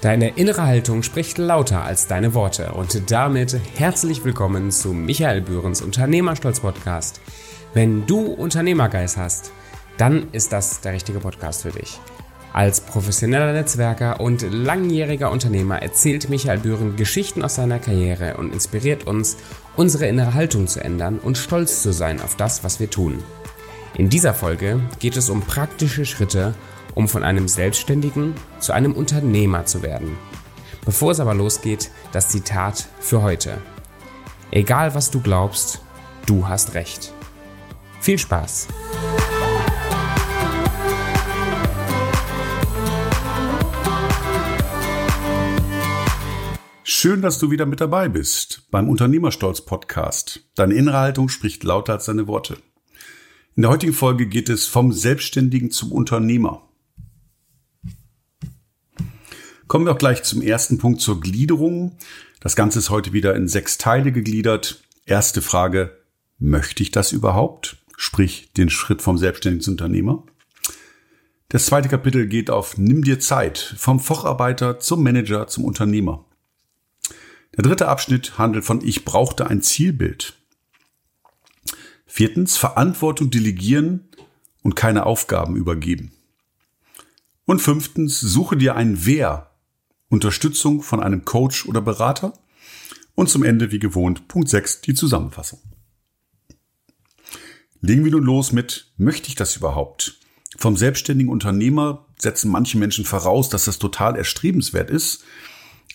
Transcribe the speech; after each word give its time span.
Deine 0.00 0.28
innere 0.36 0.62
Haltung 0.62 1.02
spricht 1.02 1.38
lauter 1.38 1.82
als 1.82 2.06
deine 2.06 2.32
Worte 2.32 2.70
und 2.70 3.10
damit 3.10 3.58
herzlich 3.74 4.24
willkommen 4.24 4.70
zu 4.70 4.92
Michael 4.92 5.40
Bührens 5.40 5.82
Unternehmerstolz 5.82 6.60
Podcast. 6.60 7.20
Wenn 7.74 8.06
du 8.06 8.26
Unternehmergeist 8.26 9.16
hast, 9.16 9.50
dann 9.96 10.28
ist 10.30 10.52
das 10.52 10.82
der 10.82 10.92
richtige 10.92 11.18
Podcast 11.18 11.62
für 11.62 11.72
dich. 11.72 11.98
Als 12.52 12.80
professioneller 12.80 13.52
Netzwerker 13.52 14.20
und 14.20 14.42
langjähriger 14.42 15.32
Unternehmer 15.32 15.82
erzählt 15.82 16.30
Michael 16.30 16.58
Bühren 16.60 16.94
Geschichten 16.94 17.42
aus 17.42 17.56
seiner 17.56 17.80
Karriere 17.80 18.36
und 18.36 18.52
inspiriert 18.52 19.04
uns, 19.04 19.36
unsere 19.74 20.06
innere 20.06 20.34
Haltung 20.34 20.68
zu 20.68 20.78
ändern 20.78 21.18
und 21.18 21.38
stolz 21.38 21.82
zu 21.82 21.92
sein 21.92 22.22
auf 22.22 22.36
das, 22.36 22.62
was 22.62 22.78
wir 22.78 22.88
tun. 22.88 23.18
In 23.94 24.08
dieser 24.08 24.32
Folge 24.32 24.78
geht 25.00 25.16
es 25.16 25.28
um 25.28 25.40
praktische 25.40 26.06
Schritte, 26.06 26.54
um 26.98 27.06
von 27.06 27.22
einem 27.22 27.46
Selbstständigen 27.46 28.34
zu 28.58 28.72
einem 28.72 28.92
Unternehmer 28.92 29.64
zu 29.66 29.84
werden. 29.84 30.18
Bevor 30.84 31.12
es 31.12 31.20
aber 31.20 31.32
losgeht, 31.32 31.92
das 32.10 32.28
Zitat 32.28 32.88
für 32.98 33.22
heute. 33.22 33.58
Egal 34.50 34.96
was 34.96 35.12
du 35.12 35.20
glaubst, 35.20 35.80
du 36.26 36.48
hast 36.48 36.74
recht. 36.74 37.12
Viel 38.00 38.18
Spaß! 38.18 38.66
Schön, 46.82 47.22
dass 47.22 47.38
du 47.38 47.52
wieder 47.52 47.66
mit 47.66 47.80
dabei 47.80 48.08
bist 48.08 48.66
beim 48.72 48.88
Unternehmerstolz 48.88 49.60
Podcast. 49.60 50.40
Deine 50.56 50.74
innere 50.74 50.98
Haltung 50.98 51.28
spricht 51.28 51.62
lauter 51.62 51.92
als 51.92 52.06
deine 52.06 52.26
Worte. 52.26 52.56
In 53.54 53.62
der 53.62 53.70
heutigen 53.70 53.92
Folge 53.92 54.26
geht 54.26 54.48
es 54.48 54.66
vom 54.66 54.90
Selbstständigen 54.90 55.70
zum 55.70 55.92
Unternehmer. 55.92 56.67
Kommen 59.68 59.84
wir 59.84 59.92
auch 59.92 59.98
gleich 59.98 60.22
zum 60.22 60.40
ersten 60.40 60.78
Punkt 60.78 61.02
zur 61.02 61.20
Gliederung. 61.20 61.98
Das 62.40 62.56
Ganze 62.56 62.78
ist 62.78 62.88
heute 62.88 63.12
wieder 63.12 63.34
in 63.34 63.48
sechs 63.48 63.76
Teile 63.76 64.12
gegliedert. 64.12 64.82
Erste 65.04 65.42
Frage, 65.42 65.98
möchte 66.38 66.82
ich 66.82 66.90
das 66.90 67.12
überhaupt? 67.12 67.76
Sprich, 67.94 68.50
den 68.54 68.70
Schritt 68.70 69.02
vom 69.02 69.18
Selbstständigen 69.18 69.62
zum 69.62 69.72
Unternehmer. 69.72 70.22
Das 71.50 71.66
zweite 71.66 71.90
Kapitel 71.90 72.26
geht 72.28 72.48
auf 72.48 72.78
Nimm 72.78 73.04
dir 73.04 73.20
Zeit, 73.20 73.58
vom 73.76 74.00
Facharbeiter 74.00 74.80
zum 74.80 75.02
Manager 75.02 75.48
zum 75.48 75.66
Unternehmer. 75.66 76.24
Der 77.54 77.62
dritte 77.62 77.88
Abschnitt 77.88 78.38
handelt 78.38 78.64
von 78.64 78.82
Ich 78.82 79.04
brauchte 79.04 79.48
ein 79.48 79.60
Zielbild. 79.60 80.34
Viertens, 82.06 82.56
Verantwortung 82.56 83.30
delegieren 83.30 84.08
und 84.62 84.76
keine 84.76 85.04
Aufgaben 85.04 85.56
übergeben. 85.56 86.12
Und 87.44 87.60
fünftens, 87.60 88.18
suche 88.18 88.56
dir 88.56 88.74
ein 88.74 89.04
Wer 89.04 89.47
Unterstützung 90.08 90.82
von 90.82 91.02
einem 91.02 91.24
Coach 91.24 91.66
oder 91.66 91.80
Berater 91.80 92.32
und 93.14 93.28
zum 93.28 93.42
Ende 93.42 93.70
wie 93.72 93.78
gewohnt 93.78 94.28
Punkt 94.28 94.48
6 94.48 94.80
die 94.80 94.94
Zusammenfassung. 94.94 95.60
Legen 97.80 98.04
wir 98.04 98.12
nun 98.12 98.24
los 98.24 98.52
mit 98.52 98.92
Möchte 98.96 99.28
ich 99.28 99.34
das 99.34 99.56
überhaupt? 99.56 100.18
Vom 100.56 100.76
selbstständigen 100.76 101.30
Unternehmer 101.30 102.06
setzen 102.18 102.50
manche 102.50 102.78
Menschen 102.78 103.04
voraus, 103.04 103.48
dass 103.48 103.66
das 103.66 103.78
total 103.78 104.16
erstrebenswert 104.16 104.90
ist. 104.90 105.24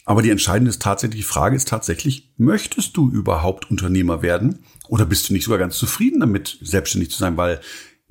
Aber 0.06 0.22
die 0.22 0.30
entscheidende 0.30 0.78
tatsächliche 0.78 1.26
Frage 1.26 1.56
ist 1.56 1.68
tatsächlich, 1.68 2.34
möchtest 2.38 2.96
du 2.98 3.10
überhaupt 3.10 3.70
Unternehmer 3.72 4.22
werden? 4.22 4.64
Oder 4.88 5.06
bist 5.06 5.30
du 5.30 5.34
nicht 5.34 5.46
sogar 5.46 5.60
ganz 5.60 5.78
zufrieden 5.78 6.20
damit, 6.20 6.58
selbstständig 6.62 7.10
zu 7.10 7.18
sein? 7.18 7.38
Weil 7.38 7.62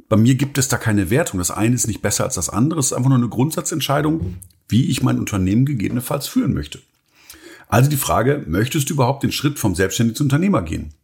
bei 0.08 0.16
mir 0.16 0.34
gibt 0.34 0.58
es 0.58 0.68
da 0.68 0.78
keine 0.78 1.10
Wertung. 1.10 1.38
Das 1.38 1.50
eine 1.50 1.74
ist 1.74 1.86
nicht 1.86 2.02
besser 2.02 2.24
als 2.24 2.34
das 2.34 2.48
andere. 2.48 2.80
Es 2.80 2.86
ist 2.86 2.92
einfach 2.92 3.10
nur 3.10 3.18
eine 3.18 3.28
Grundsatzentscheidung 3.28 4.36
wie 4.72 4.86
ich 4.86 5.02
mein 5.02 5.18
Unternehmen 5.18 5.66
gegebenenfalls 5.66 6.26
führen 6.26 6.54
möchte. 6.54 6.80
Also 7.68 7.88
die 7.88 7.96
Frage, 7.96 8.44
möchtest 8.48 8.90
du 8.90 8.94
überhaupt 8.94 9.22
den 9.22 9.32
Schritt 9.32 9.58
vom 9.58 9.74
Selbstständigen 9.74 10.16
zum 10.16 10.26
Unternehmer 10.26 10.62
gehen? 10.62 10.94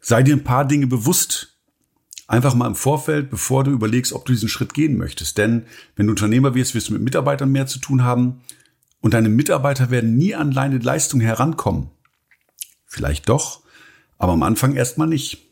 Sei 0.00 0.22
dir 0.22 0.36
ein 0.36 0.44
paar 0.44 0.64
Dinge 0.64 0.86
bewusst. 0.86 1.56
Einfach 2.28 2.54
mal 2.54 2.66
im 2.66 2.74
Vorfeld, 2.74 3.28
bevor 3.30 3.64
du 3.64 3.72
überlegst, 3.72 4.12
ob 4.12 4.24
du 4.24 4.32
diesen 4.32 4.48
Schritt 4.48 4.72
gehen 4.72 4.96
möchtest. 4.96 5.36
Denn 5.36 5.66
wenn 5.96 6.06
du 6.06 6.12
Unternehmer 6.12 6.54
wirst, 6.54 6.74
wirst 6.74 6.88
du 6.88 6.92
mit 6.92 7.02
Mitarbeitern 7.02 7.50
mehr 7.50 7.66
zu 7.66 7.78
tun 7.78 8.04
haben. 8.04 8.40
Und 9.00 9.14
deine 9.14 9.28
Mitarbeiter 9.28 9.90
werden 9.90 10.16
nie 10.16 10.34
an 10.34 10.52
deine 10.52 10.78
Leistung 10.78 11.20
herankommen. 11.20 11.90
Vielleicht 12.86 13.28
doch, 13.28 13.62
aber 14.16 14.32
am 14.32 14.42
Anfang 14.42 14.74
erstmal 14.76 15.08
nicht. 15.08 15.47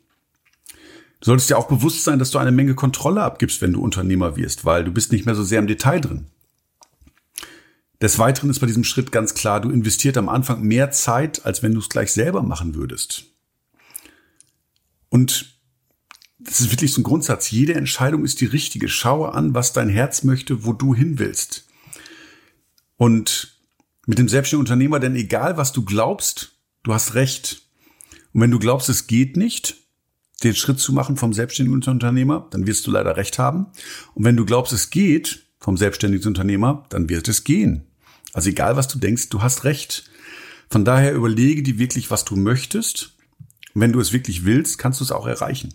Du 1.21 1.27
solltest 1.27 1.49
dir 1.49 1.59
auch 1.59 1.69
bewusst 1.69 2.05
sein, 2.05 2.19
dass 2.19 2.31
du 2.31 2.39
eine 2.39 2.53
Menge 2.53 2.75
Kontrolle 2.75 3.23
abgibst, 3.23 3.63
wenn 3.63 3.73
du 3.73 3.81
Unternehmer 3.81 4.37
wirst, 4.37 4.65
weil 4.65 4.85
du 4.85 4.93
bist 4.93 5.13
nicht 5.13 5.27
mehr 5.27 5.35
so 5.35 5.43
sehr 5.43 5.59
im 5.59 5.67
Detail 5.67 6.01
drin. 6.01 6.27
Des 8.03 8.19
Weiteren 8.19 8.51
ist 8.51 8.61
bei 8.61 8.67
diesem 8.67 8.85
Schritt 8.85 9.11
ganz 9.11 9.33
klar, 9.33 9.61
du 9.61 9.71
investierst 9.71 10.19
am 10.19 10.29
Anfang 10.29 10.63
mehr 10.63 10.91
Zeit, 10.91 11.47
als 11.47 11.63
wenn 11.63 11.73
du 11.73 11.81
es 11.81 11.89
gleich 11.89 12.13
selber 12.13 12.43
machen 12.43 12.75
würdest. 12.75 13.25
Und 15.09 15.57
das 16.39 16.61
ist 16.61 16.71
wirklich 16.71 16.93
so 16.93 17.01
ein 17.01 17.05
Grundsatz. 17.05 17.51
Jede 17.51 17.75
Entscheidung 17.75 18.25
ist 18.25 18.43
die 18.43 18.47
richtige. 18.47 18.89
Schaue 18.89 19.33
an, 19.33 19.55
was 19.55 19.73
dein 19.73 19.89
Herz 19.89 20.25
möchte, 20.25 20.65
wo 20.65 20.75
du 20.75 20.95
hin 20.95 21.19
willst. 21.19 21.67
Und 22.97 23.57
mit 24.07 24.19
dem 24.19 24.29
selbstständigen 24.29 24.67
Unternehmer, 24.67 25.01
denn 25.01 25.17
egal 25.17 25.57
was 25.57 25.73
du 25.73 25.83
glaubst, 25.85 26.53
du 26.83 26.93
hast 26.93 27.15
recht. 27.15 27.63
Und 28.35 28.43
wenn 28.43 28.51
du 28.51 28.59
glaubst, 28.59 28.91
es 28.91 29.07
geht 29.07 29.39
nicht, 29.39 29.86
den 30.43 30.55
Schritt 30.55 30.79
zu 30.79 30.93
machen 30.93 31.17
vom 31.17 31.33
selbstständigen 31.33 31.83
Unternehmer, 31.83 32.47
dann 32.51 32.67
wirst 32.67 32.87
du 32.87 32.91
leider 32.91 33.17
recht 33.17 33.39
haben. 33.39 33.67
Und 34.15 34.25
wenn 34.25 34.37
du 34.37 34.45
glaubst, 34.45 34.73
es 34.73 34.91
geht 34.91 35.47
vom 35.59 35.77
selbstständigen 35.77 36.29
Unternehmer, 36.29 36.85
dann 36.91 37.09
wird 37.09 37.29
es 37.29 37.45
gehen. 37.45 37.87
Also 38.33 38.51
egal, 38.51 38.77
was 38.77 38.89
du 38.89 38.99
denkst, 38.99 39.31
du 39.31 39.43
hast 39.43 39.65
recht. 39.65 40.11
Von 40.69 40.85
daher 40.85 41.15
überlege 41.15 41.63
dir 41.63 41.79
wirklich, 41.79 42.11
was 42.11 42.25
du 42.25 42.37
möchtest. 42.37 43.17
Und 43.75 43.81
wenn 43.81 43.93
du 43.93 44.01
es 44.01 44.13
wirklich 44.13 44.45
willst, 44.45 44.79
kannst 44.79 45.01
du 45.01 45.05
es 45.05 45.13
auch 45.13 45.27
erreichen. 45.27 45.75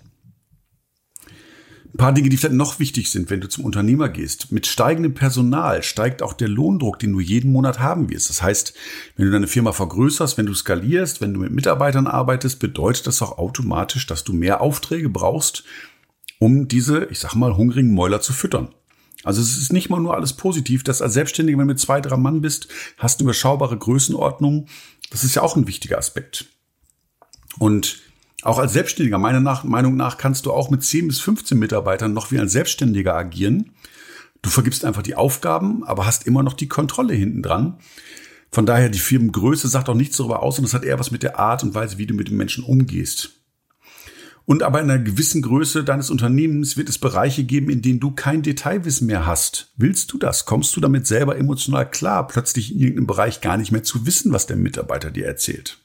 Ein 1.93 1.97
paar 1.97 2.13
Dinge, 2.13 2.29
die 2.29 2.37
vielleicht 2.37 2.55
noch 2.55 2.79
wichtig 2.79 3.11
sind, 3.11 3.29
wenn 3.29 3.41
du 3.41 3.49
zum 3.49 3.65
Unternehmer 3.65 4.07
gehst. 4.07 4.51
Mit 4.51 4.65
steigendem 4.65 5.13
Personal 5.13 5.83
steigt 5.83 6.21
auch 6.21 6.31
der 6.31 6.47
Lohndruck, 6.47 6.99
den 6.99 7.11
du 7.11 7.19
jeden 7.19 7.51
Monat 7.51 7.79
haben 7.79 8.09
wirst. 8.09 8.29
Das 8.29 8.41
heißt, 8.41 8.73
wenn 9.17 9.25
du 9.25 9.31
deine 9.31 9.47
Firma 9.47 9.73
vergrößerst, 9.73 10.37
wenn 10.37 10.45
du 10.45 10.53
skalierst, 10.53 11.19
wenn 11.19 11.33
du 11.33 11.41
mit 11.41 11.51
Mitarbeitern 11.51 12.07
arbeitest, 12.07 12.59
bedeutet 12.59 13.07
das 13.07 13.21
auch 13.21 13.37
automatisch, 13.37 14.07
dass 14.07 14.23
du 14.23 14.31
mehr 14.31 14.61
Aufträge 14.61 15.09
brauchst, 15.09 15.65
um 16.39 16.69
diese, 16.69 17.05
ich 17.05 17.19
sag 17.19 17.35
mal, 17.35 17.57
hungrigen 17.57 17.93
Mäuler 17.93 18.21
zu 18.21 18.31
füttern. 18.31 18.69
Also 19.23 19.41
es 19.41 19.57
ist 19.57 19.73
nicht 19.73 19.89
mal 19.89 19.99
nur 19.99 20.15
alles 20.15 20.33
positiv, 20.33 20.83
dass 20.83 21.01
als 21.01 21.13
Selbstständiger, 21.13 21.57
wenn 21.57 21.67
du 21.67 21.73
mit 21.73 21.79
zwei, 21.79 21.99
drei 21.99 22.17
Mann 22.17 22.41
bist, 22.41 22.69
hast 22.97 23.19
du 23.19 23.25
überschaubare 23.25 23.77
Größenordnung. 23.77 24.67
Das 25.11 25.23
ist 25.23 25.35
ja 25.35 25.41
auch 25.41 25.57
ein 25.57 25.67
wichtiger 25.67 25.97
Aspekt. 25.97 26.45
Und 27.59 27.99
auch 28.41 28.57
als 28.57 28.73
Selbstständiger, 28.73 29.17
meiner 29.17 29.39
nach, 29.39 29.63
Meinung 29.63 29.95
nach, 29.95 30.17
kannst 30.17 30.45
du 30.45 30.51
auch 30.51 30.69
mit 30.69 30.83
10 30.83 31.07
bis 31.07 31.19
15 31.19 31.57
Mitarbeitern 31.57 32.13
noch 32.13 32.31
wie 32.31 32.39
ein 32.39 32.49
Selbstständiger 32.49 33.15
agieren. 33.15 33.71
Du 34.41 34.49
vergibst 34.49 34.83
einfach 34.85 35.03
die 35.03 35.15
Aufgaben, 35.15 35.83
aber 35.83 36.05
hast 36.05 36.25
immer 36.25 36.41
noch 36.41 36.53
die 36.53 36.67
Kontrolle 36.67 37.13
hinten 37.13 37.43
dran. 37.43 37.77
Von 38.51 38.65
daher, 38.65 38.89
die 38.89 38.99
Firmengröße 38.99 39.67
sagt 39.67 39.87
auch 39.87 39.95
nichts 39.95 40.17
darüber 40.17 40.43
aus 40.43 40.57
und 40.57 40.63
das 40.63 40.73
hat 40.73 40.83
eher 40.83 40.99
was 40.99 41.11
mit 41.11 41.23
der 41.23 41.39
Art 41.39 41.63
und 41.63 41.73
Weise, 41.73 41.97
wie 41.97 42.07
du 42.07 42.13
mit 42.13 42.29
den 42.29 42.37
Menschen 42.37 42.63
umgehst. 42.63 43.37
Und 44.45 44.63
aber 44.63 44.81
in 44.81 44.89
einer 44.89 45.01
gewissen 45.01 45.43
Größe 45.43 45.83
deines 45.83 46.09
Unternehmens 46.09 46.75
wird 46.75 46.89
es 46.89 46.97
Bereiche 46.97 47.43
geben, 47.43 47.69
in 47.69 47.81
denen 47.81 47.99
du 47.99 48.11
kein 48.11 48.41
Detailwissen 48.41 49.07
mehr 49.07 49.25
hast. 49.25 49.71
Willst 49.77 50.11
du 50.11 50.17
das? 50.17 50.45
Kommst 50.45 50.75
du 50.75 50.81
damit 50.81 51.05
selber 51.07 51.37
emotional 51.37 51.89
klar, 51.89 52.27
plötzlich 52.27 52.73
in 52.73 52.79
irgendeinem 52.79 53.07
Bereich 53.07 53.39
gar 53.39 53.57
nicht 53.57 53.71
mehr 53.71 53.83
zu 53.83 54.05
wissen, 54.05 54.33
was 54.33 54.47
der 54.47 54.57
Mitarbeiter 54.57 55.11
dir 55.11 55.27
erzählt? 55.27 55.77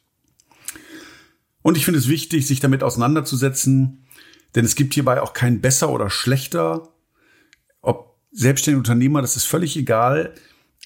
Und 1.66 1.77
ich 1.77 1.84
finde 1.84 1.99
es 1.99 2.06
wichtig, 2.06 2.47
sich 2.47 2.60
damit 2.60 2.84
auseinanderzusetzen, 2.84 4.06
denn 4.55 4.64
es 4.64 4.76
gibt 4.76 4.94
hierbei 4.94 5.20
auch 5.20 5.32
kein 5.32 5.61
besser 5.61 5.91
oder 5.91 6.11
schlechter. 6.11 6.91
Ob 7.82 8.20
selbstständige 8.31 8.79
Unternehmer, 8.79 9.20
das 9.20 9.35
ist 9.35 9.46
völlig 9.46 9.76
egal. 9.76 10.32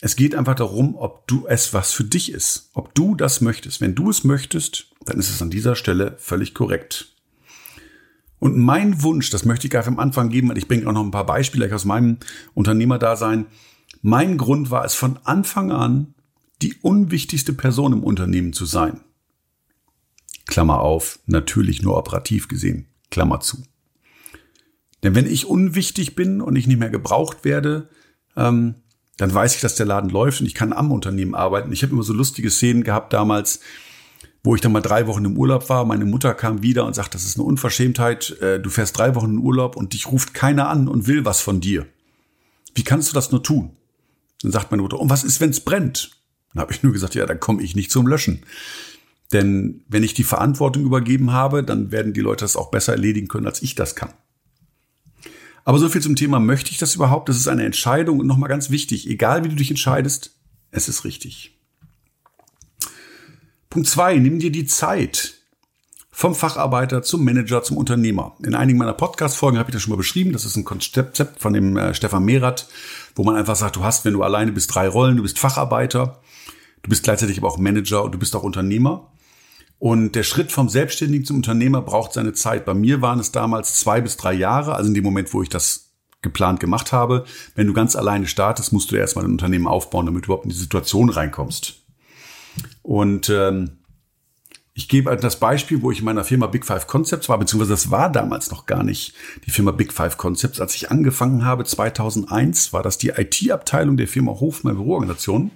Es 0.01 0.17
geht 0.17 0.35
einfach 0.35 0.55
darum, 0.55 0.97
ob 0.97 1.29
du 1.29 1.47
es 1.47 1.75
was 1.75 1.93
für 1.93 2.05
dich 2.05 2.33
ist, 2.33 2.71
ob 2.73 2.95
du 2.95 3.15
das 3.15 3.43
möchtest. 3.43 3.83
Wenn 3.83 3.95
du 3.95 4.09
es 4.09 4.25
möchtest, 4.25 4.87
dann 5.05 5.19
ist 5.19 5.29
es 5.29 5.43
an 5.43 5.51
dieser 5.51 5.77
Stelle 5.77 6.15
völlig 6.17 6.55
korrekt. 6.55 7.15
Und 8.39 8.57
mein 8.57 9.03
Wunsch, 9.03 9.29
das 9.29 9.45
möchte 9.45 9.67
ich 9.67 9.71
gleich 9.71 9.87
am 9.87 9.99
Anfang 9.99 10.31
geben, 10.31 10.49
weil 10.49 10.57
ich 10.57 10.67
bringe 10.67 10.89
auch 10.89 10.95
noch 10.95 11.05
ein 11.05 11.11
paar 11.11 11.27
Beispiele 11.27 11.75
aus 11.75 11.85
meinem 11.85 12.17
Unternehmerdasein. 12.55 13.45
Mein 14.01 14.39
Grund 14.39 14.71
war 14.71 14.87
es 14.87 14.95
von 14.95 15.19
Anfang 15.25 15.73
an, 15.73 16.15
die 16.63 16.77
unwichtigste 16.81 17.53
Person 17.53 17.93
im 17.93 18.03
Unternehmen 18.03 18.55
zu 18.55 18.65
sein. 18.65 19.01
Klammer 20.51 20.81
auf, 20.81 21.21
natürlich 21.27 21.81
nur 21.81 21.97
operativ 21.97 22.49
gesehen, 22.49 22.87
Klammer 23.11 23.41
zu. 23.41 23.63
Denn 25.03 25.15
wenn 25.15 25.27
ich 25.27 25.47
unwichtig 25.47 26.15
bin 26.15 26.43
und 26.43 26.57
ich 26.57 26.67
nicht 26.67 26.79
mehr 26.79 26.91
gebraucht 26.91 27.45
werde, 27.45 27.89
ähm, 28.37 28.75
dann 29.17 29.33
weiß 29.33 29.55
ich, 29.55 29.61
dass 29.61 29.75
der 29.75 29.87
Laden 29.87 30.11
läuft 30.11 30.41
und 30.41 30.47
ich 30.47 30.55
kann 30.55 30.73
am 30.73 30.93
Unternehmen 30.93 31.35
arbeiten. 31.35 31.73
Ich 31.73 31.83
habe 31.83 31.93
immer 31.93 32.03
so 32.03 32.13
lustige 32.13 32.51
Szenen 32.51 32.85
gehabt 32.85 33.13
damals, 33.13 33.61
wo 34.43 34.55
ich 34.55 34.61
dann 34.61 34.73
mal 34.73 34.81
drei 34.81 35.07
Wochen 35.07 35.25
im 35.25 35.37
Urlaub 35.37 35.69
war. 35.69 35.85
Meine 35.85 36.05
Mutter 36.05 36.35
kam 36.35 36.63
wieder 36.63 36.87
und 36.87 36.95
sagt, 36.95 37.15
das 37.15 37.25
ist 37.25 37.37
eine 37.37 37.45
Unverschämtheit. 37.45 38.39
Äh, 38.41 38.61
du 38.61 38.71
fährst 38.71 38.99
drei 38.99 39.15
Wochen 39.15 39.33
in 39.33 39.39
Urlaub 39.39 39.77
und 39.77 39.93
dich 39.93 40.11
ruft 40.11 40.35
keiner 40.35 40.69
an 40.69 40.89
und 40.89 41.07
will 41.07 41.25
was 41.25 41.41
von 41.41 41.61
dir. 41.61 41.87
Wie 42.75 42.85
kannst 42.85 43.11
du 43.11 43.15
das 43.15 43.31
nur 43.31 43.43
tun? 43.43 43.77
Dann 44.43 44.53
sagt 44.53 44.71
meine 44.71 44.83
Mutter, 44.83 44.99
und 44.99 45.11
was 45.11 45.25
ist, 45.25 45.41
wenn 45.41 45.51
es 45.51 45.61
brennt? 45.61 46.13
Dann 46.53 46.63
habe 46.63 46.73
ich 46.73 46.83
nur 46.83 46.93
gesagt, 46.93 47.15
ja, 47.15 47.27
da 47.27 47.35
komme 47.35 47.63
ich 47.63 47.77
nicht 47.77 47.91
zum 47.91 48.07
Löschen. 48.07 48.43
Denn 49.33 49.85
wenn 49.89 50.03
ich 50.03 50.15
die 50.15 50.25
Verantwortung 50.25 50.85
übergeben 50.85 51.33
habe, 51.33 51.63
dann 51.63 51.93
werden 51.93 52.13
die 52.13 52.21
Leute 52.21 52.45
das 52.45 52.57
auch 52.57 52.71
besser 52.71 52.93
erledigen 52.93 53.29
können, 53.29 53.47
als 53.47 53.63
ich 53.63 53.75
das 53.75 53.95
kann. 53.95 54.13
Aber 55.65 55.79
so 55.79 55.89
viel 55.89 56.03
zum 56.03 56.17
Thema, 56.17 56.41
möchte 56.41 56.71
ich 56.71 56.79
das 56.79 56.95
überhaupt? 56.95 57.29
Das 57.29 57.37
ist 57.37 57.49
eine 57.49 57.65
Entscheidung 57.65 58.19
und 58.19 58.27
nochmal 58.27 58.49
ganz 58.49 58.71
wichtig, 58.71 59.09
egal 59.09 59.45
wie 59.45 59.49
du 59.49 59.55
dich 59.57 59.71
entscheidest, 59.71 60.33
es 60.71 60.89
ist 60.89 61.05
richtig. 61.05 61.59
Punkt 63.69 63.89
zwei: 63.89 64.17
Nimm 64.17 64.39
dir 64.39 64.51
die 64.51 64.67
Zeit 64.67 65.35
vom 66.11 66.35
Facharbeiter 66.35 67.03
zum 67.03 67.25
Manager 67.25 67.63
zum 67.63 67.77
Unternehmer. 67.77 68.37
In 68.43 68.55
einigen 68.55 68.79
meiner 68.79 68.93
Podcast-Folgen 68.93 69.59
habe 69.59 69.71
ich 69.71 69.75
das 69.75 69.83
schon 69.83 69.91
mal 69.91 69.97
beschrieben. 69.97 70.33
Das 70.33 70.45
ist 70.45 70.57
ein 70.57 70.65
Konzept 70.65 71.23
von 71.39 71.53
dem 71.53 71.77
äh, 71.77 71.95
Stefan 71.95 72.25
Mehrath, 72.25 72.69
wo 73.15 73.25
man 73.25 73.37
einfach 73.37 73.57
sagt, 73.57 73.77
du 73.77 73.85
hast, 73.85 74.05
wenn 74.05 74.13
du 74.13 74.23
alleine 74.23 74.53
bist, 74.53 74.75
drei 74.75 74.89
Rollen. 74.89 75.17
Du 75.17 75.23
bist 75.23 75.39
Facharbeiter, 75.39 76.21
du 76.83 76.91
bist 76.91 77.05
gleichzeitig 77.05 77.39
aber 77.39 77.49
auch 77.49 77.59
Manager 77.59 78.03
und 78.03 78.13
du 78.13 78.19
bist 78.19 78.35
auch 78.35 78.43
Unternehmer. 78.43 79.13
Und 79.81 80.15
der 80.15 80.25
Schritt 80.25 80.53
vom 80.53 80.69
Selbstständigen 80.69 81.25
zum 81.25 81.37
Unternehmer 81.37 81.81
braucht 81.81 82.13
seine 82.13 82.35
Zeit. 82.35 82.67
Bei 82.67 82.75
mir 82.75 83.01
waren 83.01 83.19
es 83.19 83.33
damals 83.33 83.77
zwei 83.77 84.03
bis 84.03 84.19
drei 84.19 84.35
Jahre, 84.35 84.75
also 84.75 84.89
in 84.89 84.95
dem 84.95 85.03
Moment, 85.03 85.33
wo 85.33 85.43
ich 85.43 85.49
das 85.49 85.95
geplant 86.21 86.61
gemacht 86.61 86.93
habe. 86.93 87.25
Wenn 87.55 87.67
du 87.67 87.73
ganz 87.73 87.97
alleine 87.97 88.27
startest, 88.27 88.75
musst 88.75 88.93
du 88.93 88.97
erstmal 88.97 89.25
ein 89.25 89.31
Unternehmen 89.31 89.67
aufbauen, 89.67 90.05
damit 90.05 90.25
du 90.25 90.27
überhaupt 90.27 90.45
in 90.45 90.51
die 90.51 90.57
Situation 90.57 91.09
reinkommst. 91.09 91.81
Und 92.83 93.31
ähm, 93.31 93.79
ich 94.75 94.87
gebe 94.87 95.17
das 95.17 95.41
Beispiel, 95.41 95.81
wo 95.81 95.91
ich 95.91 96.01
in 96.01 96.05
meiner 96.05 96.25
Firma 96.25 96.47
Big 96.47 96.67
Five 96.67 96.87
Concepts 96.87 97.31
war, 97.31 97.39
beziehungsweise 97.39 97.73
das 97.73 97.91
war 97.91 98.13
damals 98.13 98.51
noch 98.51 98.67
gar 98.67 98.83
nicht 98.83 99.15
die 99.47 99.51
Firma 99.51 99.71
Big 99.71 99.95
Five 99.95 100.19
Concepts. 100.19 100.61
Als 100.61 100.75
ich 100.75 100.91
angefangen 100.91 101.47
habe, 101.47 101.65
2001, 101.65 102.75
war 102.75 102.83
das 102.83 102.99
die 102.99 103.09
IT-Abteilung 103.17 103.97
der 103.97 104.09
Firma 104.09 104.33
Hofmann 104.33 104.77
Büroorganisation. 104.77 105.53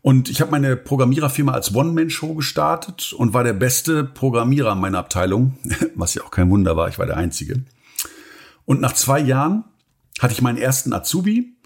Und 0.00 0.28
ich 0.28 0.40
habe 0.40 0.50
meine 0.50 0.76
Programmiererfirma 0.76 1.52
als 1.52 1.74
One-Man-Show 1.74 2.34
gestartet 2.34 3.12
und 3.12 3.34
war 3.34 3.44
der 3.44 3.52
beste 3.52 4.04
Programmierer 4.04 4.74
meiner 4.74 4.98
Abteilung, 4.98 5.58
was 5.94 6.14
ja 6.14 6.22
auch 6.22 6.30
kein 6.30 6.50
Wunder 6.50 6.76
war, 6.76 6.88
ich 6.88 6.98
war 6.98 7.06
der 7.06 7.16
Einzige. 7.16 7.64
Und 8.64 8.80
nach 8.80 8.92
zwei 8.92 9.18
Jahren 9.18 9.64
hatte 10.20 10.34
ich 10.34 10.42
meinen 10.42 10.58
ersten 10.58 10.92
Azubi 10.92 11.56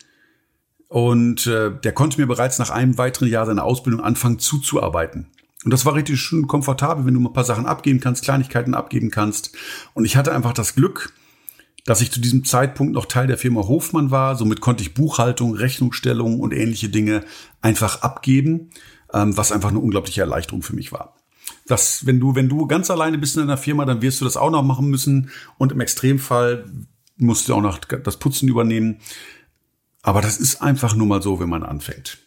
und 0.89 1.47
äh, 1.47 1.71
der 1.83 1.93
konnte 1.93 2.21
mir 2.21 2.27
bereits 2.27 2.59
nach 2.59 2.71
einem 2.71 2.99
weiteren 2.99 3.29
Jahr 3.29 3.47
seiner 3.47 3.65
Ausbildung 3.65 4.03
anfangen 4.03 4.39
zuzuarbeiten. 4.39 5.27
Und 5.65 5.71
das 5.73 5.87
war 5.87 5.95
richtig 5.95 6.21
schön 6.21 6.49
komfortabel, 6.49 7.07
wenn 7.07 7.15
du 7.15 7.21
mal 7.21 7.31
ein 7.31 7.35
paar 7.35 7.45
Sachen 7.45 7.67
abgeben 7.67 8.01
kannst, 8.01 8.25
Kleinigkeiten 8.25 8.75
abgeben 8.75 9.11
kannst. 9.11 9.57
Und 9.95 10.05
ich 10.05 10.17
hatte 10.17 10.33
einfach 10.33 10.53
das 10.53 10.75
Glück, 10.75 11.13
dass 11.85 12.01
ich 12.01 12.13
zu 12.13 12.21
diesem 12.21 12.45
Zeitpunkt 12.45 12.93
noch 12.93 13.07
Teil 13.07 13.27
der 13.27 13.39
Firma 13.39 13.63
Hofmann 13.63 14.11
war. 14.11 14.37
Somit 14.37 14.61
konnte 14.61 14.83
ich 14.83 14.95
Buchhaltung, 14.95 15.55
Rechnungsstellung 15.55 16.41
und 16.41 16.53
ähnliche 16.53 16.89
Dinge 16.89 17.25
einfach 17.61 18.03
abgeben, 18.03 18.71
ähm, 19.13 19.37
was 19.37 19.53
einfach 19.53 19.71
eine 19.71 19.81
unglaubliche 19.81 20.21
Erleichterung 20.21 20.63
für 20.63 20.75
mich 20.75 20.93
war. 20.93 21.17
Das, 21.67 22.07
wenn 22.07 22.21
du, 22.21 22.35
wenn 22.35 22.49
du 22.49 22.67
ganz 22.67 22.91
alleine 22.91 23.19
bist 23.19 23.37
in 23.37 23.43
einer 23.43 23.57
Firma, 23.57 23.85
dann 23.85 24.03
wirst 24.03 24.21
du 24.21 24.25
das 24.25 24.37
auch 24.37 24.51
noch 24.51 24.63
machen 24.63 24.89
müssen. 24.89 25.31
Und 25.59 25.73
im 25.73 25.81
Extremfall 25.81 26.65
musst 27.17 27.49
du 27.49 27.55
auch 27.55 27.61
noch 27.61 27.79
das 27.79 28.19
Putzen 28.19 28.49
übernehmen. 28.49 28.99
Aber 30.03 30.21
das 30.21 30.39
ist 30.39 30.63
einfach 30.63 30.95
nur 30.95 31.07
mal 31.07 31.23
so, 31.23 31.41
wenn 31.41 31.49
man 31.49 31.63
anfängt. 31.63 32.19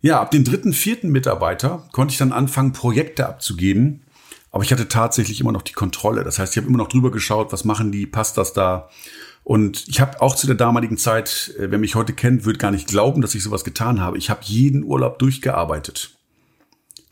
Ja, 0.00 0.20
ab 0.20 0.30
dem 0.30 0.44
dritten, 0.44 0.72
vierten 0.72 1.10
Mitarbeiter 1.10 1.88
konnte 1.92 2.12
ich 2.12 2.18
dann 2.18 2.32
anfangen, 2.32 2.72
Projekte 2.72 3.26
abzugeben. 3.26 4.04
Aber 4.50 4.64
ich 4.64 4.72
hatte 4.72 4.88
tatsächlich 4.88 5.40
immer 5.40 5.52
noch 5.52 5.62
die 5.62 5.72
Kontrolle. 5.72 6.24
Das 6.24 6.38
heißt, 6.38 6.54
ich 6.54 6.56
habe 6.56 6.68
immer 6.68 6.78
noch 6.78 6.88
drüber 6.88 7.10
geschaut, 7.10 7.52
was 7.52 7.64
machen 7.64 7.92
die, 7.92 8.06
passt 8.06 8.38
das 8.38 8.52
da? 8.52 8.88
Und 9.44 9.88
ich 9.88 10.00
habe 10.00 10.20
auch 10.20 10.34
zu 10.34 10.46
der 10.46 10.56
damaligen 10.56 10.98
Zeit, 10.98 11.54
äh, 11.58 11.70
wer 11.70 11.78
mich 11.78 11.94
heute 11.94 12.12
kennt, 12.12 12.44
wird 12.44 12.58
gar 12.58 12.70
nicht 12.70 12.86
glauben, 12.86 13.22
dass 13.22 13.34
ich 13.34 13.42
sowas 13.42 13.64
getan 13.64 14.00
habe. 14.00 14.18
Ich 14.18 14.30
habe 14.30 14.40
jeden 14.42 14.84
Urlaub 14.84 15.18
durchgearbeitet. 15.18 16.18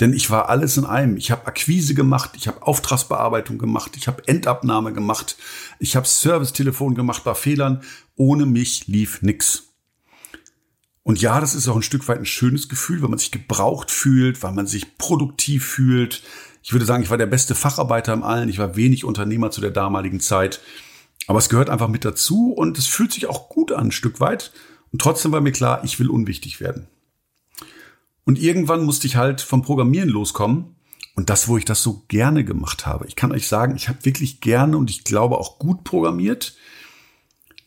Denn 0.00 0.12
ich 0.12 0.28
war 0.28 0.50
alles 0.50 0.76
in 0.76 0.84
einem. 0.84 1.16
Ich 1.16 1.30
habe 1.30 1.46
Akquise 1.46 1.94
gemacht, 1.94 2.32
ich 2.36 2.48
habe 2.48 2.62
Auftragsbearbeitung 2.62 3.56
gemacht, 3.56 3.92
ich 3.96 4.08
habe 4.08 4.26
Endabnahme 4.28 4.92
gemacht, 4.92 5.36
ich 5.78 5.96
habe 5.96 6.06
Servicetelefon 6.06 6.94
gemacht 6.94 7.24
bei 7.24 7.34
Fehlern. 7.34 7.82
Ohne 8.16 8.44
mich 8.44 8.86
lief 8.86 9.22
nix. 9.22 9.68
Und 11.02 11.20
ja, 11.20 11.40
das 11.40 11.54
ist 11.54 11.68
auch 11.68 11.76
ein 11.76 11.82
Stück 11.82 12.08
weit 12.08 12.18
ein 12.18 12.26
schönes 12.26 12.68
Gefühl, 12.68 13.00
weil 13.00 13.08
man 13.08 13.18
sich 13.18 13.30
gebraucht 13.30 13.90
fühlt, 13.90 14.42
weil 14.42 14.52
man 14.52 14.66
sich 14.66 14.98
produktiv 14.98 15.64
fühlt. 15.64 16.22
Ich 16.66 16.72
würde 16.72 16.84
sagen, 16.84 17.04
ich 17.04 17.10
war 17.10 17.16
der 17.16 17.26
beste 17.26 17.54
Facharbeiter 17.54 18.12
im 18.12 18.24
Allen. 18.24 18.48
Ich 18.48 18.58
war 18.58 18.74
wenig 18.74 19.04
Unternehmer 19.04 19.52
zu 19.52 19.60
der 19.60 19.70
damaligen 19.70 20.18
Zeit. 20.18 20.60
Aber 21.28 21.38
es 21.38 21.48
gehört 21.48 21.70
einfach 21.70 21.86
mit 21.86 22.04
dazu 22.04 22.52
und 22.52 22.76
es 22.76 22.88
fühlt 22.88 23.12
sich 23.12 23.28
auch 23.28 23.48
gut 23.48 23.70
an, 23.70 23.86
ein 23.86 23.92
Stück 23.92 24.18
weit. 24.18 24.50
Und 24.90 25.00
trotzdem 25.00 25.30
war 25.30 25.40
mir 25.40 25.52
klar, 25.52 25.84
ich 25.84 26.00
will 26.00 26.10
unwichtig 26.10 26.60
werden. 26.60 26.88
Und 28.24 28.40
irgendwann 28.40 28.84
musste 28.84 29.06
ich 29.06 29.14
halt 29.14 29.42
vom 29.42 29.62
Programmieren 29.62 30.08
loskommen. 30.08 30.74
Und 31.14 31.30
das, 31.30 31.46
wo 31.46 31.56
ich 31.56 31.64
das 31.64 31.84
so 31.84 32.02
gerne 32.08 32.44
gemacht 32.44 32.84
habe. 32.84 33.06
Ich 33.06 33.14
kann 33.14 33.30
euch 33.30 33.46
sagen, 33.46 33.76
ich 33.76 33.88
habe 33.88 34.04
wirklich 34.04 34.40
gerne 34.40 34.76
und 34.76 34.90
ich 34.90 35.04
glaube 35.04 35.38
auch 35.38 35.60
gut 35.60 35.84
programmiert. 35.84 36.56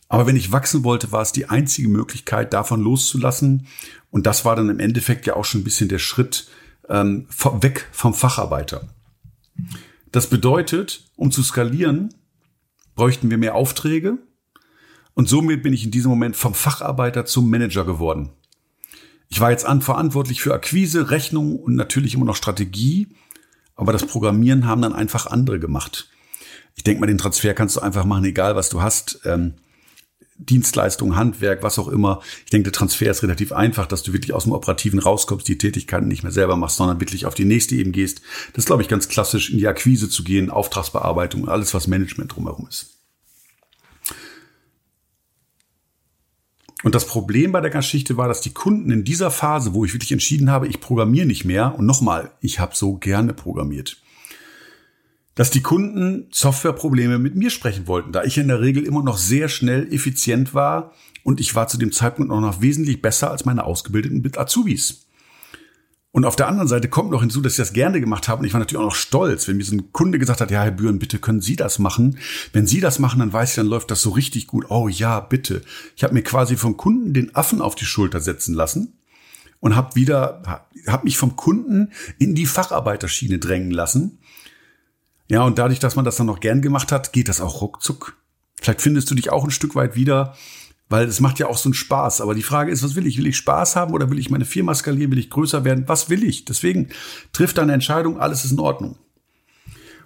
Aber 0.09 0.27
wenn 0.27 0.35
ich 0.35 0.51
wachsen 0.51 0.83
wollte, 0.83 1.13
war 1.13 1.21
es 1.21 1.31
die 1.31 1.47
einzige 1.47 1.87
Möglichkeit, 1.87 2.51
davon 2.51 2.81
loszulassen. 2.81 3.65
Und 4.11 4.25
das 4.25 4.43
war 4.43 4.57
dann 4.57 4.67
im 4.67 4.81
Endeffekt 4.81 5.25
ja 5.25 5.37
auch 5.37 5.45
schon 5.45 5.61
ein 5.61 5.63
bisschen 5.63 5.87
der 5.87 5.99
Schritt 5.99 6.49
ähm, 6.89 7.27
weg 7.61 7.87
vom 7.91 8.13
Facharbeiter. 8.13 8.89
Das 10.11 10.27
bedeutet, 10.27 11.05
um 11.15 11.31
zu 11.31 11.43
skalieren, 11.43 12.13
bräuchten 12.95 13.29
wir 13.29 13.37
mehr 13.37 13.55
Aufträge. 13.55 14.17
Und 15.13 15.29
somit 15.29 15.63
bin 15.63 15.73
ich 15.73 15.83
in 15.83 15.91
diesem 15.91 16.09
Moment 16.09 16.35
vom 16.35 16.53
Facharbeiter 16.53 17.25
zum 17.25 17.49
Manager 17.49 17.85
geworden. 17.85 18.29
Ich 19.29 19.39
war 19.39 19.51
jetzt 19.51 19.65
an, 19.65 19.81
verantwortlich 19.81 20.41
für 20.41 20.53
Akquise, 20.53 21.11
Rechnung 21.11 21.57
und 21.57 21.75
natürlich 21.75 22.15
immer 22.15 22.25
noch 22.25 22.35
Strategie. 22.35 23.07
Aber 23.75 23.93
das 23.93 24.05
Programmieren 24.05 24.65
haben 24.65 24.81
dann 24.81 24.93
einfach 24.93 25.27
andere 25.27 25.59
gemacht. 25.59 26.09
Ich 26.75 26.83
denke 26.83 27.01
mal, 27.01 27.07
den 27.07 27.17
Transfer 27.17 27.53
kannst 27.53 27.75
du 27.75 27.81
einfach 27.81 28.05
machen, 28.05 28.25
egal 28.25 28.55
was 28.55 28.69
du 28.69 28.81
hast. 28.81 29.21
Ähm, 29.25 29.55
Dienstleistung, 30.39 31.15
Handwerk, 31.17 31.63
was 31.63 31.77
auch 31.77 31.89
immer. 31.89 32.21
Ich 32.45 32.51
denke, 32.51 32.63
der 32.63 32.73
Transfer 32.73 33.11
ist 33.11 33.23
relativ 33.23 33.51
einfach, 33.51 33.85
dass 33.85 34.03
du 34.03 34.13
wirklich 34.13 34.33
aus 34.33 34.43
dem 34.43 34.53
Operativen 34.53 34.99
rauskommst, 34.99 35.47
die 35.47 35.57
Tätigkeiten 35.57 36.07
nicht 36.07 36.23
mehr 36.23 36.31
selber 36.31 36.55
machst, 36.55 36.77
sondern 36.77 37.01
wirklich 37.01 37.25
auf 37.25 37.35
die 37.35 37.45
nächste 37.45 37.75
Ebene 37.75 37.91
gehst. 37.91 38.21
Das 38.53 38.63
ist, 38.63 38.65
glaube 38.67 38.81
ich, 38.81 38.87
ganz 38.87 39.09
klassisch, 39.09 39.49
in 39.51 39.57
die 39.57 39.67
Akquise 39.67 40.09
zu 40.09 40.23
gehen, 40.23 40.49
Auftragsbearbeitung, 40.49 41.49
alles, 41.49 41.73
was 41.73 41.87
Management 41.87 42.35
drumherum 42.35 42.67
ist. 42.69 42.95
Und 46.81 46.95
das 46.95 47.05
Problem 47.05 47.51
bei 47.51 47.59
der 47.59 47.71
Geschichte 47.71 48.15
war, 48.15 48.29
dass 48.29 48.39
die 48.39 48.53
Kunden 48.53 48.89
in 48.91 49.03
dieser 49.03 49.31
Phase, 49.31 49.73
wo 49.73 49.83
ich 49.83 49.93
wirklich 49.93 50.13
entschieden 50.13 50.49
habe, 50.49 50.67
ich 50.67 50.79
programmiere 50.79 51.25
nicht 51.25 51.43
mehr, 51.43 51.77
und 51.77 51.85
nochmal, 51.85 52.31
ich 52.39 52.59
habe 52.59 52.75
so 52.75 52.95
gerne 52.95 53.33
programmiert 53.33 54.01
dass 55.39 55.51
die 55.51 55.61
Kunden 55.61 56.27
Softwareprobleme 56.31 57.17
mit 57.17 57.37
mir 57.37 57.49
sprechen 57.49 57.87
wollten, 57.87 58.11
da 58.11 58.25
ich 58.25 58.37
in 58.37 58.49
der 58.49 58.59
Regel 58.59 58.83
immer 58.83 59.03
noch 59.03 59.15
sehr 59.15 59.47
schnell 59.47 59.87
effizient 59.93 60.53
war 60.53 60.91
und 61.23 61.39
ich 61.39 61.55
war 61.55 61.69
zu 61.69 61.77
dem 61.77 61.93
Zeitpunkt 61.93 62.29
auch 62.29 62.41
noch 62.41 62.59
wesentlich 62.59 63.01
besser 63.01 63.31
als 63.31 63.45
meine 63.45 63.63
ausgebildeten 63.63 64.21
Azubis. 64.37 65.05
Und 66.11 66.25
auf 66.25 66.35
der 66.35 66.49
anderen 66.49 66.67
Seite 66.67 66.89
kommt 66.89 67.11
noch 67.11 67.21
hinzu, 67.21 67.39
dass 67.39 67.53
ich 67.53 67.57
das 67.57 67.71
gerne 67.71 68.01
gemacht 68.01 68.27
habe 68.27 68.41
und 68.41 68.47
ich 68.47 68.53
war 68.53 68.59
natürlich 68.59 68.81
auch 68.81 68.89
noch 68.89 68.95
stolz, 68.95 69.47
wenn 69.47 69.55
mir 69.55 69.63
so 69.63 69.77
ein 69.77 69.93
Kunde 69.93 70.19
gesagt 70.19 70.41
hat, 70.41 70.51
ja, 70.51 70.61
Herr 70.61 70.71
Bühren, 70.71 70.99
bitte 70.99 71.19
können 71.19 71.39
Sie 71.39 71.55
das 71.55 71.79
machen. 71.79 72.17
Wenn 72.51 72.67
Sie 72.67 72.81
das 72.81 72.99
machen, 72.99 73.19
dann 73.19 73.31
weiß 73.31 73.51
ich, 73.51 73.55
dann 73.55 73.67
läuft 73.67 73.91
das 73.91 74.01
so 74.01 74.09
richtig 74.09 74.45
gut. 74.45 74.65
Oh 74.67 74.89
ja, 74.89 75.21
bitte. 75.21 75.61
Ich 75.95 76.03
habe 76.03 76.15
mir 76.15 76.23
quasi 76.23 76.57
vom 76.57 76.75
Kunden 76.75 77.13
den 77.13 77.33
Affen 77.33 77.61
auf 77.61 77.75
die 77.75 77.85
Schulter 77.85 78.19
setzen 78.19 78.55
lassen 78.55 78.99
und 79.61 79.77
habe 79.77 79.95
wieder, 79.95 80.67
habe 80.85 81.05
mich 81.05 81.17
vom 81.17 81.37
Kunden 81.37 81.93
in 82.17 82.35
die 82.35 82.45
Facharbeiterschiene 82.45 83.39
drängen 83.39 83.71
lassen 83.71 84.18
ja, 85.29 85.43
und 85.43 85.59
dadurch, 85.59 85.79
dass 85.79 85.95
man 85.95 86.05
das 86.05 86.15
dann 86.15 86.27
noch 86.27 86.39
gern 86.39 86.61
gemacht 86.61 86.91
hat, 86.91 87.13
geht 87.13 87.29
das 87.29 87.39
auch 87.39 87.61
ruckzuck. 87.61 88.17
Vielleicht 88.59 88.81
findest 88.81 89.09
du 89.11 89.15
dich 89.15 89.31
auch 89.31 89.43
ein 89.43 89.51
Stück 89.51 89.75
weit 89.75 89.95
wieder, 89.95 90.35
weil 90.89 91.07
es 91.07 91.19
macht 91.19 91.37
ja 91.37 91.47
auch 91.47 91.57
so 91.57 91.69
einen 91.69 91.75
Spaß. 91.75 92.19
Aber 92.21 92.33
die 92.33 92.43
Frage 92.43 92.71
ist, 92.71 92.83
was 92.83 92.95
will 92.95 93.05
ich? 93.05 93.19
Will 93.19 93.27
ich 93.27 93.37
Spaß 93.37 93.75
haben 93.75 93.93
oder 93.93 94.09
will 94.09 94.17
ich 94.17 94.31
meine 94.31 94.45
Firma 94.45 94.73
skalieren? 94.73 95.11
Will 95.11 95.19
ich 95.19 95.29
größer 95.29 95.63
werden? 95.63 95.83
Was 95.87 96.09
will 96.09 96.23
ich? 96.23 96.45
Deswegen 96.45 96.89
trifft 97.31 97.59
deine 97.59 97.73
Entscheidung, 97.73 98.19
alles 98.19 98.43
ist 98.43 98.51
in 98.51 98.59
Ordnung. 98.59 98.97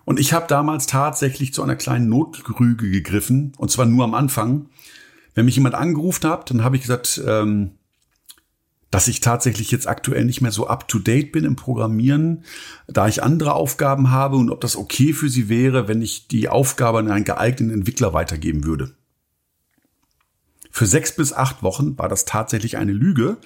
Und 0.06 0.20
ich 0.20 0.34
habe 0.34 0.48
damals 0.48 0.88
tatsächlich 0.88 1.54
zu 1.54 1.64
einer 1.64 1.78
kleinen 1.78 2.10
Notrüge 2.10 2.90
gegriffen, 2.90 3.54
und 3.58 3.72
zwar 3.72 3.86
nur 3.86 4.04
am 4.04 4.14
Anfang. 4.14 4.68
Wenn 5.34 5.46
mich 5.46 5.56
jemand 5.56 5.76
angerufen 5.76 6.30
hat, 6.30 6.50
dann 6.50 6.66
habe 6.66 6.76
ich 6.76 6.82
gesagt, 6.82 7.22
ähm, 7.26 7.72
dass 8.94 9.08
ich 9.08 9.22
tatsächlich 9.22 9.72
jetzt 9.72 9.88
aktuell 9.88 10.24
nicht 10.24 10.42
mehr 10.42 10.52
so 10.52 10.68
up-to-date 10.68 11.32
bin 11.32 11.46
im 11.46 11.56
Programmieren, 11.56 12.44
da 12.86 13.08
ich 13.08 13.24
andere 13.24 13.56
Aufgaben 13.56 14.12
habe 14.12 14.36
und 14.36 14.52
ob 14.52 14.62
das 14.62 14.76
okay 14.76 15.14
für 15.14 15.30
Sie 15.30 15.50
wäre, 15.50 15.88
wenn 15.88 16.04
ich 16.04 16.28
die 16.28 16.48
Aufgabe 16.48 17.00
an 17.00 17.10
einen 17.10 17.26
geeigneten 17.26 17.74
Entwickler 17.74 18.14
weitergeben 18.14 18.66
würde. 18.66 18.94
Für 20.70 20.86
sechs 20.86 21.16
bis 21.16 21.34
acht 21.34 21.64
Wochen 21.64 21.98
war 21.98 22.08
das 22.08 22.26
tatsächlich 22.26 22.78
eine 22.78 22.92
Lüge. 22.92 23.38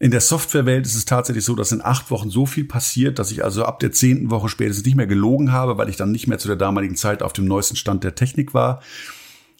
In 0.00 0.10
der 0.10 0.20
Softwarewelt 0.20 0.86
ist 0.86 0.96
es 0.96 1.04
tatsächlich 1.04 1.44
so, 1.44 1.54
dass 1.54 1.70
in 1.70 1.80
acht 1.80 2.10
Wochen 2.10 2.28
so 2.28 2.44
viel 2.44 2.64
passiert, 2.64 3.20
dass 3.20 3.30
ich 3.30 3.44
also 3.44 3.64
ab 3.64 3.78
der 3.78 3.92
zehnten 3.92 4.32
Woche 4.32 4.48
spätestens 4.48 4.86
nicht 4.86 4.96
mehr 4.96 5.06
gelogen 5.06 5.52
habe, 5.52 5.78
weil 5.78 5.88
ich 5.88 5.96
dann 5.96 6.10
nicht 6.10 6.26
mehr 6.26 6.40
zu 6.40 6.48
der 6.48 6.56
damaligen 6.56 6.96
Zeit 6.96 7.22
auf 7.22 7.32
dem 7.32 7.44
neuesten 7.44 7.76
Stand 7.76 8.02
der 8.02 8.16
Technik 8.16 8.54
war. 8.54 8.82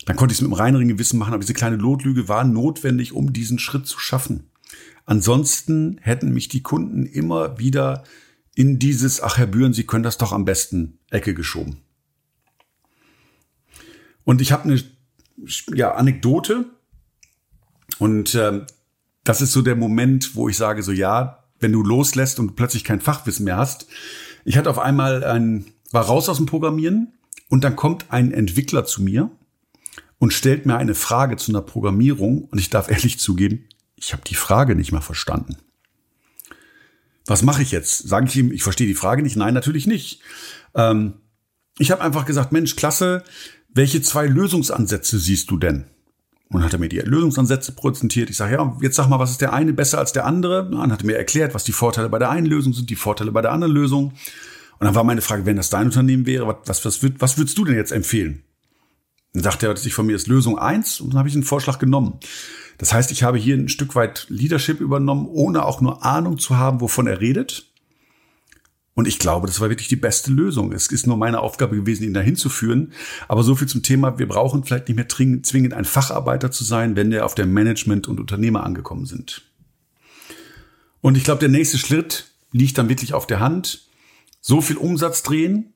dann 0.06 0.16
konnte 0.16 0.32
ich 0.32 0.38
es 0.38 0.42
mit 0.42 0.50
einem 0.50 0.60
reineren 0.60 0.88
Gewissen 0.88 1.20
machen, 1.20 1.34
aber 1.34 1.40
diese 1.42 1.54
kleine 1.54 1.78
Notlüge 1.78 2.28
war 2.28 2.42
notwendig, 2.42 3.12
um 3.12 3.32
diesen 3.32 3.60
Schritt 3.60 3.86
zu 3.86 4.00
schaffen. 4.00 4.50
Ansonsten 5.06 5.98
hätten 6.00 6.32
mich 6.32 6.48
die 6.48 6.62
Kunden 6.62 7.06
immer 7.06 7.58
wieder 7.58 8.04
in 8.54 8.78
dieses, 8.78 9.20
ach 9.20 9.36
Herr 9.36 9.46
Bühren, 9.46 9.72
Sie 9.72 9.84
können 9.84 10.04
das 10.04 10.18
doch 10.18 10.32
am 10.32 10.44
besten 10.44 10.98
Ecke 11.10 11.34
geschoben. 11.34 11.78
Und 14.24 14.40
ich 14.40 14.52
habe 14.52 14.64
eine 14.64 14.82
ja, 15.74 15.94
Anekdote 15.94 16.66
und 17.98 18.34
äh, 18.34 18.64
das 19.24 19.40
ist 19.40 19.52
so 19.52 19.62
der 19.62 19.76
Moment, 19.76 20.34
wo 20.34 20.48
ich 20.48 20.56
sage 20.56 20.82
so, 20.82 20.92
ja, 20.92 21.44
wenn 21.60 21.72
du 21.72 21.82
loslässt 21.82 22.38
und 22.38 22.56
plötzlich 22.56 22.84
kein 22.84 23.00
Fachwissen 23.00 23.44
mehr 23.44 23.56
hast. 23.56 23.86
Ich 24.44 24.56
hatte 24.56 24.70
auf 24.70 24.78
einmal 24.78 25.24
ein, 25.24 25.66
war 25.90 26.04
raus 26.04 26.28
aus 26.28 26.36
dem 26.36 26.46
Programmieren 26.46 27.12
und 27.48 27.64
dann 27.64 27.76
kommt 27.76 28.10
ein 28.10 28.32
Entwickler 28.32 28.84
zu 28.84 29.02
mir 29.02 29.30
und 30.18 30.32
stellt 30.32 30.66
mir 30.66 30.76
eine 30.76 30.94
Frage 30.94 31.36
zu 31.36 31.52
einer 31.52 31.62
Programmierung 31.62 32.44
und 32.44 32.58
ich 32.58 32.70
darf 32.70 32.90
ehrlich 32.90 33.18
zugeben, 33.18 33.66
ich 33.96 34.12
habe 34.12 34.22
die 34.26 34.34
Frage 34.34 34.74
nicht 34.74 34.92
mal 34.92 35.00
verstanden. 35.00 35.56
Was 37.26 37.42
mache 37.42 37.62
ich 37.62 37.70
jetzt? 37.70 38.08
Sage 38.08 38.26
ich 38.26 38.36
ihm, 38.36 38.52
ich 38.52 38.62
verstehe 38.62 38.86
die 38.86 38.94
Frage 38.94 39.22
nicht? 39.22 39.36
Nein, 39.36 39.54
natürlich 39.54 39.86
nicht. 39.86 40.20
Ähm, 40.74 41.14
ich 41.78 41.90
habe 41.90 42.02
einfach 42.02 42.26
gesagt, 42.26 42.52
Mensch, 42.52 42.76
klasse, 42.76 43.24
welche 43.72 44.02
zwei 44.02 44.26
Lösungsansätze 44.26 45.18
siehst 45.18 45.50
du 45.50 45.56
denn? 45.56 45.84
Und 46.50 46.60
dann 46.60 46.64
hat 46.64 46.72
er 46.74 46.78
mir 46.78 46.88
die 46.88 46.98
Lösungsansätze 46.98 47.72
präsentiert. 47.72 48.30
Ich 48.30 48.36
sage, 48.36 48.54
ja, 48.54 48.76
jetzt 48.80 48.96
sag 48.96 49.08
mal, 49.08 49.18
was 49.18 49.30
ist 49.30 49.40
der 49.40 49.52
eine 49.52 49.72
besser 49.72 49.98
als 49.98 50.12
der 50.12 50.26
andere? 50.26 50.70
dann 50.70 50.92
hat 50.92 51.02
er 51.02 51.06
mir 51.06 51.16
erklärt, 51.16 51.54
was 51.54 51.64
die 51.64 51.72
Vorteile 51.72 52.08
bei 52.08 52.18
der 52.18 52.30
einen 52.30 52.46
Lösung 52.46 52.74
sind, 52.74 52.90
die 52.90 52.96
Vorteile 52.96 53.32
bei 53.32 53.42
der 53.42 53.52
anderen 53.52 53.72
Lösung. 53.72 54.12
Und 54.78 54.86
dann 54.86 54.94
war 54.94 55.04
meine 55.04 55.22
Frage, 55.22 55.46
wenn 55.46 55.56
das 55.56 55.70
dein 55.70 55.86
Unternehmen 55.86 56.26
wäre, 56.26 56.46
was, 56.64 56.84
was, 56.84 57.02
was, 57.18 57.38
würdest 57.38 57.56
du 57.56 57.64
denn 57.64 57.74
jetzt 57.74 57.92
empfehlen? 57.92 58.44
Dann 59.32 59.42
sagte 59.42 59.66
er 59.66 59.76
sich 59.76 59.94
von 59.94 60.06
mir 60.06 60.14
ist 60.14 60.28
Lösung 60.28 60.58
eins 60.58 61.00
und 61.00 61.10
dann 61.10 61.18
habe 61.18 61.28
ich 61.28 61.34
den 61.34 61.42
Vorschlag 61.42 61.78
genommen. 61.78 62.20
Das 62.78 62.92
heißt, 62.92 63.10
ich 63.12 63.22
habe 63.22 63.38
hier 63.38 63.56
ein 63.56 63.68
Stück 63.68 63.94
weit 63.94 64.26
Leadership 64.28 64.80
übernommen, 64.80 65.26
ohne 65.26 65.64
auch 65.64 65.80
nur 65.80 66.04
Ahnung 66.04 66.38
zu 66.38 66.56
haben, 66.56 66.80
wovon 66.80 67.06
er 67.06 67.20
redet. 67.20 67.70
Und 68.94 69.08
ich 69.08 69.18
glaube, 69.18 69.48
das 69.48 69.60
war 69.60 69.70
wirklich 69.70 69.88
die 69.88 69.96
beste 69.96 70.30
Lösung. 70.30 70.72
Es 70.72 70.86
ist 70.86 71.06
nur 71.06 71.16
meine 71.16 71.40
Aufgabe 71.40 71.74
gewesen, 71.74 72.04
ihn 72.04 72.14
dahin 72.14 72.36
zu 72.36 72.48
führen. 72.48 72.92
Aber 73.26 73.42
so 73.42 73.56
viel 73.56 73.66
zum 73.66 73.82
Thema, 73.82 74.18
wir 74.18 74.28
brauchen 74.28 74.64
vielleicht 74.64 74.88
nicht 74.88 74.96
mehr 74.96 75.08
zwingend 75.08 75.74
ein 75.74 75.84
Facharbeiter 75.84 76.52
zu 76.52 76.62
sein, 76.62 76.94
wenn 76.94 77.10
wir 77.10 77.24
auf 77.24 77.34
der 77.34 77.46
Management- 77.46 78.06
und 78.06 78.20
Unternehmer 78.20 78.62
angekommen 78.62 79.06
sind. 79.06 79.42
Und 81.00 81.16
ich 81.16 81.24
glaube, 81.24 81.40
der 81.40 81.48
nächste 81.48 81.76
Schritt 81.76 82.30
liegt 82.52 82.78
dann 82.78 82.88
wirklich 82.88 83.14
auf 83.14 83.26
der 83.26 83.40
Hand. 83.40 83.88
So 84.40 84.60
viel 84.60 84.76
Umsatz 84.76 85.22
drehen, 85.24 85.74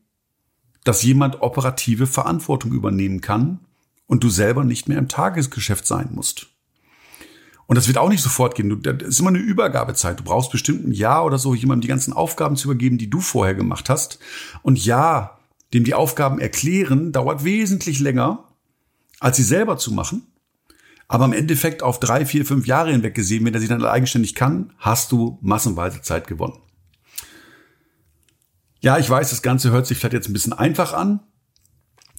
dass 0.84 1.02
jemand 1.02 1.42
operative 1.42 2.06
Verantwortung 2.06 2.72
übernehmen 2.72 3.20
kann 3.20 3.58
und 4.06 4.22
du 4.22 4.30
selber 4.30 4.64
nicht 4.64 4.88
mehr 4.88 4.98
im 4.98 5.08
Tagesgeschäft 5.08 5.86
sein 5.86 6.10
musst. 6.12 6.46
Und 7.68 7.76
das 7.76 7.86
wird 7.86 7.98
auch 7.98 8.08
nicht 8.08 8.22
sofort 8.22 8.54
gehen. 8.54 8.82
Das 8.82 9.02
ist 9.02 9.20
immer 9.20 9.28
eine 9.28 9.38
Übergabezeit. 9.38 10.18
Du 10.18 10.24
brauchst 10.24 10.50
bestimmt 10.50 10.88
ein 10.88 10.92
Jahr 10.92 11.26
oder 11.26 11.36
so, 11.36 11.54
jemandem 11.54 11.82
die 11.82 11.88
ganzen 11.88 12.14
Aufgaben 12.14 12.56
zu 12.56 12.70
übergeben, 12.70 12.96
die 12.96 13.10
du 13.10 13.20
vorher 13.20 13.54
gemacht 13.54 13.90
hast. 13.90 14.18
Und 14.62 14.82
ja, 14.82 15.38
dem 15.74 15.84
die 15.84 15.92
Aufgaben 15.92 16.38
erklären, 16.38 17.12
dauert 17.12 17.44
wesentlich 17.44 18.00
länger, 18.00 18.48
als 19.20 19.36
sie 19.36 19.42
selber 19.42 19.76
zu 19.76 19.92
machen. 19.92 20.26
Aber 21.08 21.26
im 21.26 21.34
Endeffekt 21.34 21.82
auf 21.82 22.00
drei, 22.00 22.24
vier, 22.24 22.46
fünf 22.46 22.66
Jahre 22.66 22.90
hinweg 22.90 23.14
gesehen, 23.14 23.44
wenn 23.44 23.52
er 23.52 23.60
sie 23.60 23.68
dann 23.68 23.84
eigenständig 23.84 24.34
kann, 24.34 24.72
hast 24.78 25.12
du 25.12 25.38
massenweise 25.42 26.00
Zeit 26.00 26.26
gewonnen. 26.26 26.58
Ja, 28.80 28.96
ich 28.96 29.10
weiß, 29.10 29.28
das 29.28 29.42
Ganze 29.42 29.70
hört 29.72 29.86
sich 29.86 29.98
vielleicht 29.98 30.14
jetzt 30.14 30.30
ein 30.30 30.32
bisschen 30.32 30.54
einfach 30.54 30.94
an. 30.94 31.20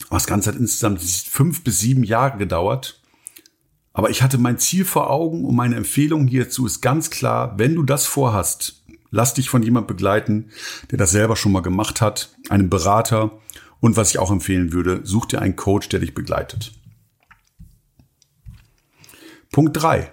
Aber 0.09 0.17
das 0.17 0.27
Ganze 0.27 0.51
hat 0.51 0.59
insgesamt 0.59 1.01
fünf 1.01 1.63
bis 1.63 1.79
sieben 1.79 2.03
Jahre 2.03 2.37
gedauert. 2.37 3.01
Aber 3.99 4.09
ich 4.09 4.21
hatte 4.21 4.37
mein 4.37 4.57
Ziel 4.57 4.85
vor 4.85 5.09
Augen 5.09 5.43
und 5.43 5.57
meine 5.57 5.75
Empfehlung 5.75 6.25
hierzu 6.25 6.65
ist 6.65 6.79
ganz 6.79 7.09
klar, 7.09 7.59
wenn 7.59 7.75
du 7.75 7.83
das 7.83 8.05
vorhast, 8.05 8.81
lass 9.11 9.33
dich 9.33 9.49
von 9.49 9.61
jemand 9.61 9.87
begleiten, 9.87 10.51
der 10.89 10.97
das 10.97 11.11
selber 11.11 11.35
schon 11.35 11.51
mal 11.51 11.59
gemacht 11.59 11.99
hat, 11.99 12.29
einem 12.47 12.69
Berater 12.69 13.37
und 13.81 13.97
was 13.97 14.11
ich 14.11 14.17
auch 14.17 14.31
empfehlen 14.31 14.71
würde, 14.71 15.01
such 15.03 15.25
dir 15.25 15.41
einen 15.41 15.57
Coach, 15.57 15.89
der 15.89 15.99
dich 15.99 16.13
begleitet. 16.13 16.71
Punkt 19.51 19.75
drei: 19.75 20.09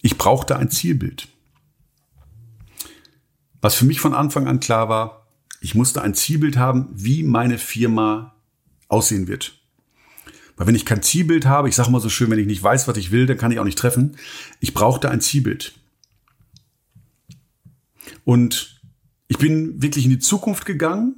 Ich 0.00 0.16
brauchte 0.16 0.56
ein 0.56 0.70
Zielbild. 0.70 1.28
Was 3.60 3.74
für 3.74 3.84
mich 3.84 4.00
von 4.00 4.14
Anfang 4.14 4.46
an 4.46 4.60
klar 4.60 4.88
war, 4.88 5.26
ich 5.60 5.74
musste 5.74 6.00
ein 6.00 6.14
Zielbild 6.14 6.56
haben, 6.56 6.88
wie 6.94 7.22
meine 7.22 7.58
Firma 7.58 8.34
aussehen 8.88 9.28
wird. 9.28 9.61
Weil 10.62 10.68
wenn 10.68 10.74
ich 10.76 10.86
kein 10.86 11.02
Zielbild 11.02 11.44
habe, 11.44 11.68
ich 11.68 11.74
sage 11.74 11.90
mal 11.90 12.00
so 12.00 12.08
schön, 12.08 12.30
wenn 12.30 12.38
ich 12.38 12.46
nicht 12.46 12.62
weiß, 12.62 12.86
was 12.86 12.96
ich 12.96 13.10
will, 13.10 13.26
dann 13.26 13.36
kann 13.36 13.50
ich 13.50 13.58
auch 13.58 13.64
nicht 13.64 13.78
treffen. 13.78 14.16
Ich 14.60 14.72
brauchte 14.72 15.10
ein 15.10 15.20
Zielbild. 15.20 15.74
Und 18.22 18.80
ich 19.26 19.38
bin 19.38 19.82
wirklich 19.82 20.04
in 20.04 20.12
die 20.12 20.20
Zukunft 20.20 20.64
gegangen 20.64 21.16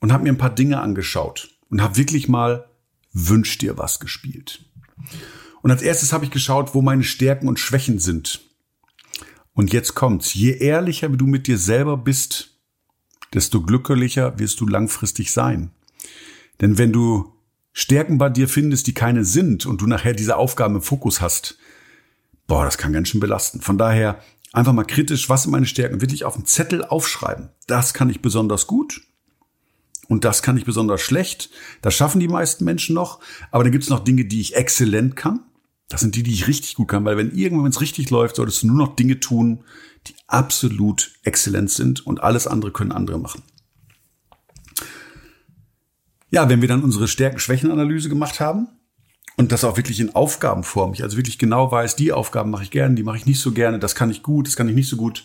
und 0.00 0.14
habe 0.14 0.22
mir 0.22 0.30
ein 0.30 0.38
paar 0.38 0.54
Dinge 0.54 0.80
angeschaut 0.80 1.58
und 1.68 1.82
habe 1.82 1.98
wirklich 1.98 2.26
mal 2.26 2.70
Wünsch 3.12 3.58
dir 3.58 3.76
was 3.76 4.00
gespielt. 4.00 4.64
Und 5.60 5.70
als 5.70 5.82
erstes 5.82 6.14
habe 6.14 6.24
ich 6.24 6.30
geschaut, 6.30 6.74
wo 6.74 6.80
meine 6.80 7.04
Stärken 7.04 7.48
und 7.48 7.60
Schwächen 7.60 7.98
sind. 7.98 8.40
Und 9.52 9.74
jetzt 9.74 9.94
kommt's. 9.94 10.32
Je 10.32 10.52
ehrlicher 10.52 11.10
du 11.10 11.26
mit 11.26 11.48
dir 11.48 11.58
selber 11.58 11.98
bist, 11.98 12.56
desto 13.34 13.60
glücklicher 13.60 14.38
wirst 14.38 14.58
du 14.60 14.66
langfristig 14.66 15.32
sein. 15.32 15.70
Denn 16.62 16.78
wenn 16.78 16.94
du 16.94 17.34
Stärken 17.78 18.18
bei 18.18 18.28
dir 18.28 18.48
findest, 18.48 18.88
die 18.88 18.92
keine 18.92 19.24
sind 19.24 19.64
und 19.64 19.80
du 19.80 19.86
nachher 19.86 20.12
diese 20.12 20.34
Aufgaben 20.34 20.74
im 20.74 20.82
Fokus 20.82 21.20
hast, 21.20 21.58
boah, 22.48 22.64
das 22.64 22.76
kann 22.76 22.92
ganz 22.92 23.06
schön 23.06 23.20
belasten. 23.20 23.60
Von 23.60 23.78
daher 23.78 24.20
einfach 24.52 24.72
mal 24.72 24.82
kritisch, 24.82 25.28
was 25.28 25.44
sind 25.44 25.52
meine 25.52 25.64
Stärken, 25.64 26.00
wirklich 26.00 26.24
auf 26.24 26.34
dem 26.34 26.44
Zettel 26.44 26.84
aufschreiben. 26.84 27.50
Das 27.68 27.94
kann 27.94 28.10
ich 28.10 28.20
besonders 28.20 28.66
gut 28.66 29.02
und 30.08 30.24
das 30.24 30.42
kann 30.42 30.56
ich 30.56 30.64
besonders 30.64 31.00
schlecht. 31.02 31.50
Das 31.80 31.94
schaffen 31.94 32.18
die 32.18 32.26
meisten 32.26 32.64
Menschen 32.64 32.96
noch, 32.96 33.20
aber 33.52 33.62
dann 33.62 33.70
gibt 33.70 33.84
es 33.84 33.90
noch 33.90 34.02
Dinge, 34.02 34.24
die 34.24 34.40
ich 34.40 34.56
exzellent 34.56 35.14
kann. 35.14 35.44
Das 35.88 36.00
sind 36.00 36.16
die, 36.16 36.24
die 36.24 36.32
ich 36.32 36.48
richtig 36.48 36.74
gut 36.74 36.88
kann, 36.88 37.04
weil 37.04 37.16
wenn 37.16 37.30
irgendwann, 37.30 37.66
wenn 37.66 37.70
es 37.70 37.80
richtig 37.80 38.10
läuft, 38.10 38.34
solltest 38.34 38.64
du 38.64 38.66
nur 38.66 38.76
noch 38.76 38.96
Dinge 38.96 39.20
tun, 39.20 39.62
die 40.08 40.16
absolut 40.26 41.12
exzellent 41.22 41.70
sind 41.70 42.04
und 42.04 42.24
alles 42.24 42.48
andere 42.48 42.72
können 42.72 42.90
andere 42.90 43.20
machen. 43.20 43.44
Ja, 46.30 46.48
wenn 46.48 46.60
wir 46.60 46.68
dann 46.68 46.82
unsere 46.82 47.08
Stärken-Schwächen-Analyse 47.08 48.08
gemacht 48.08 48.40
haben 48.40 48.68
und 49.36 49.50
das 49.50 49.64
auch 49.64 49.76
wirklich 49.76 50.00
in 50.00 50.14
Aufgabenform, 50.14 50.92
ich 50.92 51.02
also 51.02 51.16
wirklich 51.16 51.38
genau 51.38 51.72
weiß, 51.72 51.96
die 51.96 52.12
Aufgaben 52.12 52.50
mache 52.50 52.64
ich 52.64 52.70
gerne, 52.70 52.94
die 52.94 53.02
mache 53.02 53.16
ich 53.16 53.26
nicht 53.26 53.40
so 53.40 53.52
gerne, 53.52 53.78
das 53.78 53.94
kann 53.94 54.10
ich 54.10 54.22
gut, 54.22 54.46
das 54.46 54.56
kann 54.56 54.68
ich 54.68 54.74
nicht 54.74 54.88
so 54.88 54.96
gut, 54.96 55.24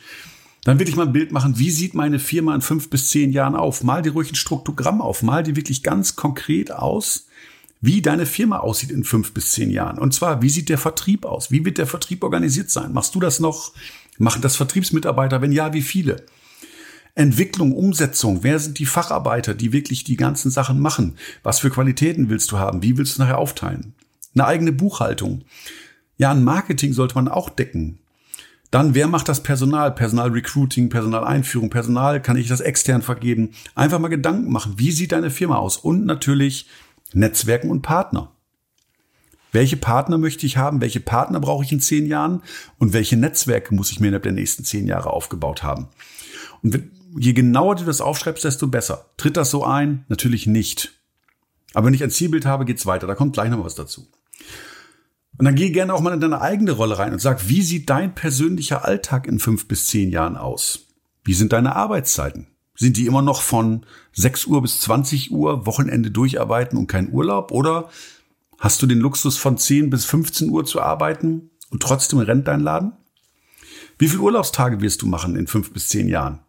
dann 0.64 0.80
will 0.80 0.88
ich 0.88 0.96
mal 0.96 1.08
ein 1.08 1.14
Bild 1.14 1.34
machen, 1.34 1.60
wie 1.60 1.72
sieht 1.72 1.94
meine 1.94 2.20
Firma 2.20 2.56
in 2.56 2.62
fünf 2.62 2.90
bis 2.90 3.10
zehn 3.10 3.34
Jahren 3.34 3.56
auf? 3.56 3.84
Mal 3.84 4.02
dir 4.02 4.14
ruhig 4.14 4.32
ein 4.32 4.36
Struktogramm 4.36 5.02
auf, 5.02 5.22
mal 5.22 5.44
dir 5.44 5.58
wirklich 5.58 5.84
ganz 5.84 6.16
konkret 6.16 6.72
aus, 6.72 7.28
wie 7.82 8.02
deine 8.02 8.26
Firma 8.26 8.60
aussieht 8.60 8.92
in 8.92 9.04
fünf 9.04 9.34
bis 9.34 9.52
zehn 9.52 9.70
Jahren. 9.70 10.00
Und 10.00 10.14
zwar, 10.14 10.42
wie 10.42 10.50
sieht 10.50 10.70
der 10.70 10.78
Vertrieb 10.78 11.26
aus? 11.26 11.52
Wie 11.52 11.66
wird 11.66 11.78
der 11.78 11.88
Vertrieb 11.88 12.24
organisiert 12.24 12.70
sein? 12.70 12.94
Machst 12.94 13.14
du 13.14 13.20
das 13.20 13.42
noch? 13.42 13.74
Machen 14.18 14.42
das 14.42 14.56
Vertriebsmitarbeiter? 14.56 15.42
Wenn 15.42 15.52
ja, 15.52 15.74
wie 15.74 15.82
viele? 15.82 16.24
Entwicklung, 17.16 17.74
Umsetzung. 17.74 18.40
Wer 18.42 18.58
sind 18.58 18.80
die 18.80 18.88
Facharbeiter, 18.88 19.54
die 19.54 19.72
wirklich 19.72 20.04
die 20.04 20.18
ganzen 20.18 20.50
Sachen 20.50 20.80
machen? 20.80 21.16
Was 21.44 21.60
für 21.60 21.70
Qualitäten 21.70 22.30
willst 22.30 22.52
du 22.52 22.58
haben? 22.58 22.82
Wie 22.82 22.98
willst 22.98 23.18
du 23.18 23.22
nachher 23.22 23.38
aufteilen? 23.38 23.94
Eine 24.34 24.46
eigene 24.46 24.72
Buchhaltung. 24.72 25.44
Ja, 26.18 26.32
ein 26.32 26.44
Marketing 26.44 26.94
sollte 26.94 27.16
man 27.16 27.28
auch 27.28 27.50
decken. 27.50 28.00
Dann, 28.72 28.96
wer 28.96 29.08
macht 29.08 29.30
das 29.30 29.44
Personal? 29.44 29.92
Personalrecruiting, 29.92 30.90
Personaleinführung, 30.90 31.70
Personal, 31.70 32.20
kann 32.20 32.38
ich 32.38 32.48
das 32.48 32.62
extern 32.62 33.04
vergeben? 33.04 33.52
Einfach 33.76 34.00
mal 34.00 34.08
Gedanken 34.08 34.52
machen. 34.52 34.74
Wie 34.78 34.92
sieht 34.92 35.12
deine 35.12 35.30
Firma 35.30 35.58
aus? 35.58 35.78
Und 35.78 36.06
natürlich 36.06 36.68
Netzwerken 37.14 37.70
und 37.70 37.84
Partner. 37.84 38.32
Welche 39.52 39.78
Partner 39.78 40.18
möchte 40.18 40.48
ich 40.48 40.58
haben? 40.58 40.82
Welche 40.82 41.00
Partner 41.00 41.40
brauche 41.40 41.64
ich 41.64 41.72
in 41.72 41.80
zehn 41.80 42.08
Jahren? 42.08 42.42
Und 42.80 42.94
welche 42.94 43.16
Netzwerke 43.16 43.76
muss 43.76 43.92
ich 43.92 44.00
mir 44.00 44.08
innerhalb 44.08 44.24
der 44.24 44.32
nächsten 44.32 44.64
zehn 44.64 44.88
Jahre 44.88 45.12
aufgebaut 45.12 45.62
haben? 45.62 45.90
Und 46.64 46.74
je 47.18 47.34
genauer 47.34 47.76
du 47.76 47.86
das 47.86 48.02
aufschreibst, 48.02 48.44
desto 48.44 48.68
besser. 48.68 49.06
Tritt 49.18 49.38
das 49.38 49.52
so 49.52 49.64
ein? 49.64 50.06
Natürlich 50.08 50.48
nicht. 50.48 50.94
Aber 51.74 51.88
wenn 51.88 51.94
ich 51.94 52.04
ein 52.04 52.12
Zielbild 52.12 52.46
habe, 52.46 52.66
geht's 52.66 52.86
weiter. 52.86 53.08
Da 53.08 53.16
kommt 53.16 53.34
gleich 53.34 53.50
noch 53.50 53.64
was 53.64 53.76
dazu. 53.76 54.08
Und 55.38 55.46
dann 55.46 55.56
geh 55.56 55.72
gerne 55.72 55.94
auch 55.94 56.02
mal 56.02 56.14
in 56.14 56.22
deine 56.22 56.42
eigene 56.42 56.72
Rolle 56.72 57.00
rein 57.00 57.12
und 57.12 57.20
sag, 57.20 57.50
wie 57.50 57.64
sieht 57.64 57.90
dein 57.90 58.14
persönlicher 58.14 58.86
Alltag 58.86 59.28
in 59.28 59.40
fünf 59.40 59.68
bis 59.68 59.88
zehn 59.88 60.12
Jahren 60.12 60.38
aus? 60.38 60.88
Wie 61.24 61.34
sind 61.34 61.54
deine 61.54 61.76
Arbeitszeiten? 61.76 62.48
Sind 62.76 62.98
die 62.98 63.08
immer 63.08 63.22
noch 63.22 63.42
von 63.42 63.86
6 64.14 64.46
Uhr 64.46 64.62
bis 64.62 64.82
20 64.82 65.32
Uhr 65.32 65.66
Wochenende 65.66 66.12
durcharbeiten 66.12 66.78
und 66.78 66.88
kein 66.88 67.12
Urlaub? 67.12 67.52
Oder 67.52 67.90
hast 68.60 68.82
du 68.82 68.88
den 68.88 69.00
Luxus 69.00 69.38
von 69.38 69.58
10 69.58 69.90
bis 69.90 70.06
15 70.06 70.50
Uhr 70.50 70.66
zu 70.66 70.82
arbeiten 70.82 71.50
und 71.70 71.82
trotzdem 71.82 72.20
rennt 72.20 72.48
dein 72.48 72.60
Laden? 72.60 72.94
Wie 73.98 74.08
viele 74.08 74.22
Urlaubstage 74.22 74.82
wirst 74.82 75.02
du 75.02 75.08
machen 75.08 75.36
in 75.36 75.48
fünf 75.48 75.72
bis 75.72 75.88
zehn 75.88 76.08
Jahren? 76.08 76.40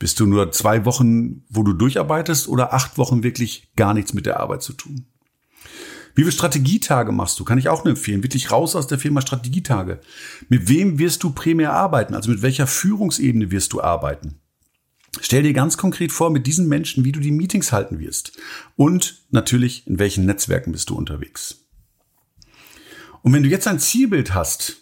Bist 0.00 0.18
du 0.18 0.24
nur 0.24 0.50
zwei 0.50 0.86
Wochen, 0.86 1.44
wo 1.50 1.62
du 1.62 1.74
durcharbeitest 1.74 2.48
oder 2.48 2.72
acht 2.72 2.96
Wochen 2.96 3.22
wirklich 3.22 3.70
gar 3.76 3.92
nichts 3.92 4.14
mit 4.14 4.24
der 4.24 4.40
Arbeit 4.40 4.62
zu 4.62 4.72
tun? 4.72 5.04
Wie 6.14 6.22
viele 6.22 6.32
Strategietage 6.32 7.12
machst 7.12 7.38
du? 7.38 7.44
Kann 7.44 7.58
ich 7.58 7.68
auch 7.68 7.84
nur 7.84 7.90
empfehlen. 7.90 8.22
Wirklich 8.22 8.50
raus 8.50 8.74
aus 8.74 8.86
der 8.86 8.98
Firma 8.98 9.20
Strategietage. 9.20 10.00
Mit 10.48 10.68
wem 10.68 10.98
wirst 10.98 11.22
du 11.22 11.30
primär 11.30 11.74
arbeiten? 11.74 12.14
Also 12.14 12.30
mit 12.30 12.40
welcher 12.40 12.66
Führungsebene 12.66 13.50
wirst 13.50 13.74
du 13.74 13.82
arbeiten? 13.82 14.40
Stell 15.20 15.42
dir 15.42 15.52
ganz 15.52 15.76
konkret 15.76 16.12
vor, 16.12 16.30
mit 16.30 16.46
diesen 16.46 16.66
Menschen, 16.66 17.04
wie 17.04 17.12
du 17.12 17.20
die 17.20 17.30
Meetings 17.30 17.70
halten 17.70 17.98
wirst. 17.98 18.32
Und 18.76 19.22
natürlich, 19.30 19.86
in 19.86 19.98
welchen 19.98 20.24
Netzwerken 20.24 20.72
bist 20.72 20.88
du 20.88 20.96
unterwegs. 20.96 21.66
Und 23.20 23.34
wenn 23.34 23.42
du 23.42 23.50
jetzt 23.50 23.68
ein 23.68 23.78
Zielbild 23.78 24.32
hast, 24.32 24.78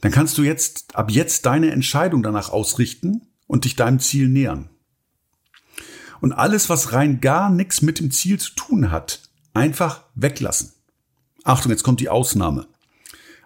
dann 0.00 0.10
kannst 0.10 0.36
du 0.38 0.42
jetzt 0.42 0.96
ab 0.96 1.12
jetzt 1.12 1.46
deine 1.46 1.70
Entscheidung 1.70 2.24
danach 2.24 2.50
ausrichten 2.50 3.27
und 3.48 3.64
dich 3.64 3.74
deinem 3.74 3.98
Ziel 3.98 4.28
nähern. 4.28 4.70
Und 6.20 6.32
alles, 6.32 6.68
was 6.68 6.92
rein 6.92 7.20
gar 7.20 7.50
nichts 7.50 7.82
mit 7.82 7.98
dem 7.98 8.12
Ziel 8.12 8.38
zu 8.38 8.54
tun 8.54 8.92
hat, 8.92 9.22
einfach 9.54 10.04
weglassen. 10.14 10.72
Achtung, 11.42 11.72
jetzt 11.72 11.82
kommt 11.82 12.00
die 12.00 12.08
Ausnahme. 12.08 12.66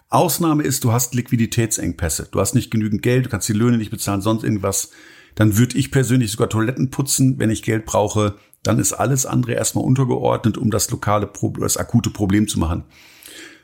Ausnahme 0.09 0.61
ist, 0.61 0.83
du 0.83 0.91
hast 0.91 1.15
Liquiditätsengpässe. 1.15 2.27
Du 2.31 2.39
hast 2.39 2.53
nicht 2.53 2.69
genügend 2.69 3.01
Geld, 3.01 3.25
du 3.25 3.29
kannst 3.29 3.49
die 3.49 3.53
Löhne 3.53 3.77
nicht 3.77 3.89
bezahlen, 3.89 4.21
sonst 4.21 4.43
irgendwas. 4.43 4.91
Dann 5.33 5.57
würde 5.57 5.77
ich 5.77 5.89
persönlich 5.89 6.31
sogar 6.31 6.49
Toiletten 6.49 6.91
putzen, 6.91 7.39
wenn 7.39 7.49
ich 7.49 7.63
Geld 7.63 7.85
brauche. 7.85 8.35
Dann 8.61 8.77
ist 8.77 8.93
alles 8.93 9.25
andere 9.25 9.53
erstmal 9.53 9.83
untergeordnet, 9.83 10.57
um 10.57 10.69
das 10.69 10.89
lokale, 10.91 11.29
das 11.59 11.77
akute 11.77 12.11
Problem 12.11 12.47
zu 12.47 12.59
machen. 12.59 12.83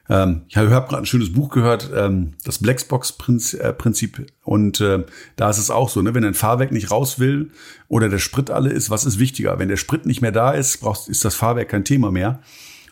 Ähm, 0.10 0.42
ich 0.48 0.58
habe 0.58 0.70
gerade 0.70 0.98
ein 0.98 1.06
schönes 1.06 1.32
Buch 1.32 1.50
gehört, 1.50 1.92
ähm, 1.96 2.34
das 2.44 2.58
Blacksbox-Prinzip. 2.60 4.26
Und 4.44 4.82
äh, 4.82 5.06
da 5.36 5.50
ist 5.50 5.60
es 5.60 5.70
auch 5.70 5.90
so, 5.90 6.02
ne? 6.02 6.14
wenn 6.16 6.26
ein 6.26 6.34
Fahrwerk 6.34 6.72
nicht 6.72 6.92
raus 6.92 7.20
will 7.20 7.52
oder 7.88 8.10
der 8.10 8.18
Sprit 8.18 8.50
alle 8.50 8.72
ist, 8.72 8.90
was 8.90 9.06
ist 9.06 9.20
wichtiger? 9.20 9.60
Wenn 9.60 9.70
der 9.70 9.78
Sprit 9.78 10.06
nicht 10.06 10.22
mehr 10.22 10.32
da 10.32 10.52
ist, 10.52 10.78
brauchst, 10.80 11.08
ist 11.10 11.24
das 11.24 11.36
Fahrwerk 11.36 11.70
kein 11.70 11.86
Thema 11.86 12.12
mehr. 12.12 12.42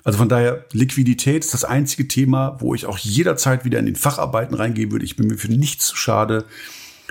Also 0.04 0.20
von 0.20 0.30
daher, 0.30 0.66
Liquidität 0.72 1.44
ist 1.44 1.54
das 1.54 1.66
einzige 1.66 2.08
Thema, 2.08 2.58
wo 2.60 2.74
ich 2.74 2.86
auch 2.86 2.98
jederzeit 2.98 3.66
wieder 3.66 3.80
in 3.80 3.86
den 3.86 3.98
Facharbeiten 3.98 4.56
reingehen 4.56 4.92
würde. 4.92 5.04
Ich 5.04 5.18
bin 5.18 5.28
mir 5.28 5.38
für 5.38 5.52
nichts 5.52 5.88
zu 5.88 5.98
schade. 5.98 6.46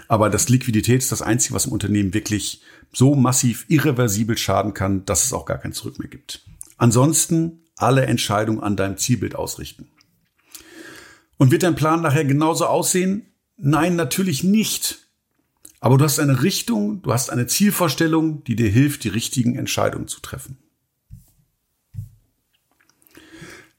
Aber 0.08 0.30
das 0.30 0.48
Liquidität 0.48 1.02
ist 1.02 1.12
das 1.12 1.20
Einzige, 1.20 1.54
was 1.54 1.66
im 1.66 1.72
Unternehmen 1.72 2.14
wirklich 2.14 2.62
so 2.92 3.14
massiv 3.14 3.66
irreversibel 3.68 4.38
schaden 4.38 4.72
kann, 4.72 5.04
dass 5.04 5.24
es 5.24 5.32
auch 5.32 5.46
gar 5.46 5.58
kein 5.58 5.72
Zurück 5.72 5.98
mehr 5.98 6.08
gibt. 6.08 6.42
Ansonsten 6.78 7.60
alle 7.76 8.06
Entscheidungen 8.06 8.60
an 8.60 8.76
deinem 8.76 8.96
Zielbild 8.96 9.34
ausrichten. 9.34 9.88
Und 11.38 11.50
wird 11.50 11.62
dein 11.62 11.74
Plan 11.74 12.00
nachher 12.00 12.24
genauso 12.24 12.66
aussehen? 12.66 13.26
Nein, 13.56 13.96
natürlich 13.96 14.42
nicht. 14.44 15.06
Aber 15.80 15.98
du 15.98 16.04
hast 16.04 16.18
eine 16.18 16.42
Richtung, 16.42 17.02
du 17.02 17.12
hast 17.12 17.30
eine 17.30 17.46
Zielvorstellung, 17.46 18.42
die 18.44 18.56
dir 18.56 18.70
hilft, 18.70 19.04
die 19.04 19.08
richtigen 19.08 19.56
Entscheidungen 19.56 20.08
zu 20.08 20.20
treffen. 20.20 20.58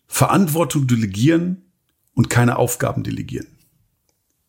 Verantwortung 0.08 0.88
delegieren 0.88 1.64
und 2.14 2.30
keine 2.30 2.58
Aufgaben 2.58 3.04
delegieren. 3.04 3.48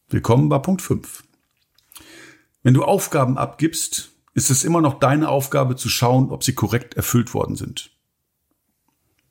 Willkommen 0.09 0.49
bei 0.49 0.59
Punkt 0.59 0.83
5. 0.83 1.25
Wenn 2.63 2.75
du 2.75 2.85
Aufgaben 2.85 3.39
abgibst, 3.39 4.11
ist 4.35 4.51
es 4.51 4.65
immer 4.65 4.81
noch 4.81 4.99
deine 4.99 5.29
Aufgabe 5.29 5.77
zu 5.77 5.89
schauen, 5.89 6.31
ob 6.31 6.45
sie 6.45 6.55
korrekt 6.55 6.95
erfüllt 6.95 7.35
worden 7.35 7.57
sind. 7.57 7.91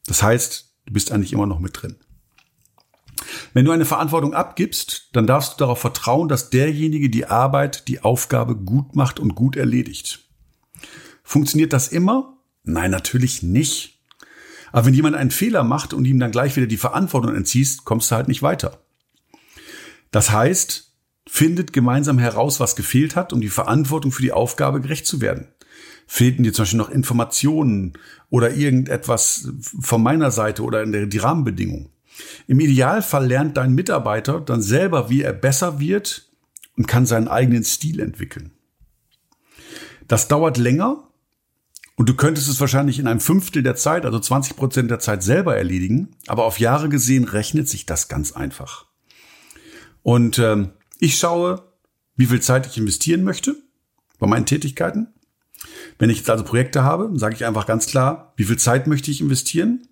Das 0.06 0.22
heißt, 0.22 0.74
du 0.86 0.94
bist 0.94 1.12
eigentlich 1.12 1.34
immer 1.34 1.46
noch 1.46 1.60
mit 1.60 1.82
drin. 1.82 1.96
Wenn 3.54 3.66
du 3.66 3.72
eine 3.72 3.86
Verantwortung 3.86 4.34
abgibst, 4.34 5.10
dann 5.14 5.28
darfst 5.28 5.54
du 5.54 5.58
darauf 5.58 5.80
vertrauen, 5.80 6.28
dass 6.28 6.50
derjenige 6.50 7.10
die 7.10 7.26
Arbeit, 7.26 7.88
die 7.88 8.02
Aufgabe 8.02 8.56
gut 8.56 8.96
macht 8.96 9.20
und 9.20 9.36
gut 9.36 9.56
erledigt. 9.56 10.28
Funktioniert 11.24 11.74
das 11.74 11.90
immer? 11.90 12.38
Nein, 12.64 12.92
natürlich 12.92 13.44
nicht. 13.44 14.00
Aber 14.72 14.86
wenn 14.86 14.94
jemand 14.94 15.16
einen 15.16 15.32
Fehler 15.32 15.64
macht 15.64 15.94
und 15.94 16.06
ihm 16.06 16.20
dann 16.20 16.32
gleich 16.32 16.56
wieder 16.56 16.68
die 16.68 16.78
Verantwortung 16.78 17.36
entziehst, 17.36 17.86
kommst 17.86 18.12
du 18.12 18.16
halt 18.16 18.28
nicht 18.28 18.42
weiter. 18.42 18.82
Das 20.12 20.32
heißt, 20.32 20.94
findet 21.28 21.74
gemeinsam 21.74 22.20
heraus, 22.20 22.60
was 22.60 22.76
gefehlt 22.76 23.16
hat, 23.16 23.34
um 23.34 23.42
die 23.42 23.50
Verantwortung 23.50 24.12
für 24.12 24.22
die 24.22 24.32
Aufgabe 24.32 24.82
gerecht 24.82 25.06
zu 25.06 25.22
werden. 25.22 25.48
Fehlten 26.08 26.44
dir 26.44 26.54
zum 26.54 26.64
Beispiel 26.64 26.78
noch 26.78 26.90
Informationen 26.90 27.94
oder 28.30 28.54
irgendetwas 28.54 29.50
von 29.82 30.02
meiner 30.02 30.32
Seite 30.32 30.64
oder 30.64 30.86
die 30.86 31.18
Rahmenbedingungen? 31.18 31.90
Im 32.48 32.60
Idealfall 32.60 33.28
lernt 33.28 33.58
dein 33.58 33.74
Mitarbeiter 33.74 34.42
dann 34.42 34.62
selber, 34.62 35.10
wie 35.10 35.22
er 35.22 35.34
besser 35.34 35.80
wird 35.80 36.30
und 36.76 36.88
kann 36.88 37.06
seinen 37.06 37.28
eigenen 37.28 37.64
Stil 37.64 38.00
entwickeln. 38.00 38.52
Das 40.08 40.28
dauert 40.28 40.58
länger 40.58 41.08
und 41.96 42.08
du 42.08 42.16
könntest 42.16 42.48
es 42.48 42.62
wahrscheinlich 42.62 43.00
in 43.00 43.08
einem 43.08 43.20
Fünftel 43.20 43.64
der 43.64 43.76
Zeit, 43.76 44.06
also 44.06 44.20
20 44.20 44.56
Prozent 44.56 44.92
der 44.92 45.00
Zeit 45.00 45.24
selber 45.24 45.58
erledigen, 45.58 46.16
aber 46.28 46.46
auf 46.46 46.60
Jahre 46.60 46.90
gesehen 46.90 47.24
rechnet 47.24 47.68
sich 47.68 47.86
das 47.86 48.08
ganz 48.08 48.32
einfach. 48.32 48.86
Und 50.04 50.40
ähm, 50.40 50.70
ich 51.00 51.18
schaue, 51.18 51.64
wie 52.16 52.28
viel 52.28 52.42
Zeit 52.42 52.68
ich 52.68 52.78
investieren 52.78 53.24
möchte 53.24 53.56
bei 54.20 54.28
meinen 54.28 54.46
Tätigkeiten. 54.46 55.08
Wenn 56.00 56.10
ich 56.10 56.18
jetzt 56.18 56.30
also 56.30 56.44
Projekte 56.44 56.84
habe, 56.84 57.12
sage 57.18 57.36
ich 57.36 57.46
einfach 57.46 57.66
ganz 57.66 57.88
klar, 57.88 58.34
wie 58.38 58.44
viel 58.44 58.58
Zeit 58.58 58.88
möchte 58.88 59.12
ich 59.12 59.20
investieren 59.20 59.88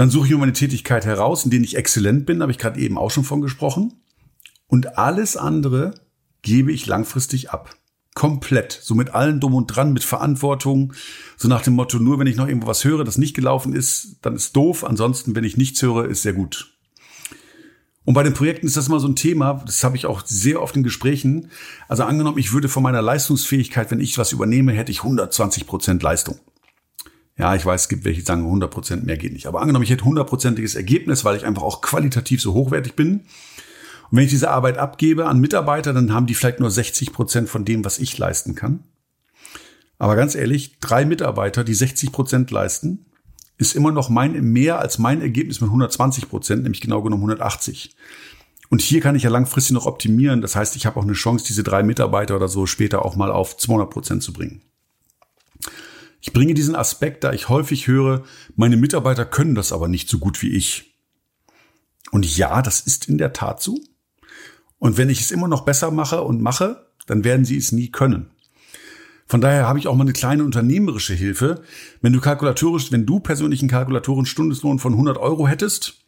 dann 0.00 0.08
suche 0.08 0.24
ich 0.24 0.32
mir 0.32 0.38
meine 0.38 0.54
Tätigkeit 0.54 1.04
heraus, 1.04 1.44
in 1.44 1.50
denen 1.50 1.62
ich 1.62 1.76
exzellent 1.76 2.24
bin, 2.24 2.40
habe 2.40 2.50
ich 2.50 2.56
gerade 2.56 2.80
eben 2.80 2.96
auch 2.96 3.10
schon 3.10 3.22
von 3.22 3.42
gesprochen. 3.42 4.00
Und 4.66 4.96
alles 4.96 5.36
andere 5.36 5.92
gebe 6.40 6.72
ich 6.72 6.86
langfristig 6.86 7.50
ab. 7.50 7.76
Komplett. 8.14 8.72
So 8.72 8.94
mit 8.94 9.10
allen 9.10 9.40
drum 9.40 9.52
und 9.52 9.66
dran, 9.66 9.92
mit 9.92 10.02
Verantwortung. 10.02 10.94
So 11.36 11.48
nach 11.48 11.60
dem 11.60 11.74
Motto, 11.74 11.98
nur 11.98 12.18
wenn 12.18 12.26
ich 12.26 12.36
noch 12.36 12.48
irgendwo 12.48 12.66
was 12.66 12.82
höre, 12.82 13.04
das 13.04 13.18
nicht 13.18 13.34
gelaufen 13.34 13.74
ist, 13.74 14.16
dann 14.22 14.36
ist 14.36 14.56
doof. 14.56 14.84
Ansonsten, 14.84 15.36
wenn 15.36 15.44
ich 15.44 15.58
nichts 15.58 15.82
höre, 15.82 16.06
ist 16.06 16.22
sehr 16.22 16.32
gut. 16.32 16.78
Und 18.06 18.14
bei 18.14 18.22
den 18.22 18.32
Projekten 18.32 18.68
ist 18.68 18.78
das 18.78 18.88
immer 18.88 19.00
so 19.00 19.08
ein 19.08 19.16
Thema, 19.16 19.62
das 19.66 19.84
habe 19.84 19.98
ich 19.98 20.06
auch 20.06 20.22
sehr 20.24 20.62
oft 20.62 20.76
in 20.76 20.82
Gesprächen. 20.82 21.50
Also 21.88 22.04
angenommen, 22.04 22.38
ich 22.38 22.54
würde 22.54 22.70
von 22.70 22.82
meiner 22.82 23.02
Leistungsfähigkeit, 23.02 23.90
wenn 23.90 24.00
ich 24.00 24.16
was 24.16 24.32
übernehme, 24.32 24.72
hätte 24.72 24.92
ich 24.92 25.00
120 25.00 25.66
Prozent 25.66 26.02
Leistung. 26.02 26.40
Ja, 27.36 27.54
ich 27.54 27.64
weiß, 27.64 27.82
es 27.82 27.88
gibt 27.88 28.04
welche, 28.04 28.20
die 28.20 28.26
sagen 28.26 28.44
100 28.44 28.70
Prozent 28.70 29.06
mehr 29.06 29.16
geht 29.16 29.32
nicht. 29.32 29.46
Aber 29.46 29.60
angenommen, 29.60 29.84
ich 29.84 29.90
hätte 29.90 30.04
hundertprozentiges 30.04 30.74
Ergebnis, 30.74 31.24
weil 31.24 31.36
ich 31.36 31.46
einfach 31.46 31.62
auch 31.62 31.80
qualitativ 31.80 32.42
so 32.42 32.52
hochwertig 32.52 32.94
bin. 32.94 33.20
Und 34.10 34.18
wenn 34.18 34.24
ich 34.24 34.30
diese 34.30 34.50
Arbeit 34.50 34.76
abgebe 34.76 35.26
an 35.26 35.40
Mitarbeiter, 35.40 35.92
dann 35.92 36.12
haben 36.12 36.26
die 36.26 36.34
vielleicht 36.34 36.60
nur 36.60 36.70
60 36.70 37.12
Prozent 37.12 37.48
von 37.48 37.64
dem, 37.64 37.84
was 37.84 37.98
ich 37.98 38.16
leisten 38.18 38.54
kann. 38.54 38.84
Aber 39.98 40.16
ganz 40.16 40.34
ehrlich, 40.34 40.78
drei 40.80 41.04
Mitarbeiter, 41.04 41.62
die 41.62 41.74
60 41.74 42.10
Prozent 42.10 42.50
leisten, 42.50 43.06
ist 43.58 43.76
immer 43.76 43.92
noch 43.92 44.08
mein 44.08 44.32
mehr 44.32 44.78
als 44.78 44.98
mein 44.98 45.20
Ergebnis 45.20 45.60
mit 45.60 45.68
120 45.68 46.28
Prozent, 46.28 46.62
nämlich 46.62 46.80
genau 46.80 47.02
genommen 47.02 47.22
180. 47.22 47.94
Und 48.70 48.80
hier 48.80 49.00
kann 49.00 49.16
ich 49.16 49.24
ja 49.24 49.30
langfristig 49.30 49.74
noch 49.74 49.86
optimieren. 49.86 50.40
Das 50.40 50.56
heißt, 50.56 50.76
ich 50.76 50.86
habe 50.86 50.98
auch 50.98 51.04
eine 51.04 51.12
Chance, 51.12 51.44
diese 51.46 51.62
drei 51.62 51.82
Mitarbeiter 51.82 52.36
oder 52.36 52.48
so 52.48 52.66
später 52.66 53.04
auch 53.04 53.16
mal 53.16 53.30
auf 53.30 53.56
200 53.56 53.90
Prozent 53.90 54.22
zu 54.22 54.32
bringen. 54.32 54.62
Ich 56.20 56.32
bringe 56.32 56.54
diesen 56.54 56.76
Aspekt, 56.76 57.24
da 57.24 57.32
ich 57.32 57.48
häufig 57.48 57.86
höre, 57.86 58.24
meine 58.54 58.76
Mitarbeiter 58.76 59.24
können 59.24 59.54
das 59.54 59.72
aber 59.72 59.88
nicht 59.88 60.08
so 60.08 60.18
gut 60.18 60.42
wie 60.42 60.50
ich. 60.50 60.94
Und 62.10 62.36
ja, 62.36 62.60
das 62.62 62.80
ist 62.80 63.08
in 63.08 63.18
der 63.18 63.32
Tat 63.32 63.62
so. 63.62 63.78
Und 64.78 64.96
wenn 64.98 65.10
ich 65.10 65.20
es 65.20 65.30
immer 65.30 65.48
noch 65.48 65.62
besser 65.62 65.90
mache 65.90 66.22
und 66.22 66.42
mache, 66.42 66.86
dann 67.06 67.24
werden 67.24 67.44
sie 67.44 67.56
es 67.56 67.72
nie 67.72 67.90
können. 67.90 68.30
Von 69.26 69.40
daher 69.40 69.68
habe 69.68 69.78
ich 69.78 69.86
auch 69.86 69.94
mal 69.94 70.02
eine 70.02 70.12
kleine 70.12 70.44
unternehmerische 70.44 71.14
Hilfe. 71.14 71.62
Wenn 72.02 72.12
du 72.12 72.20
kalkulatorisch, 72.20 72.90
wenn 72.90 73.06
du 73.06 73.20
persönlich 73.20 73.60
einen 73.60 73.70
kalkulatoren 73.70 74.26
Stundenlohn 74.26 74.80
von 74.80 74.92
100 74.94 75.18
Euro 75.18 75.46
hättest 75.46 76.00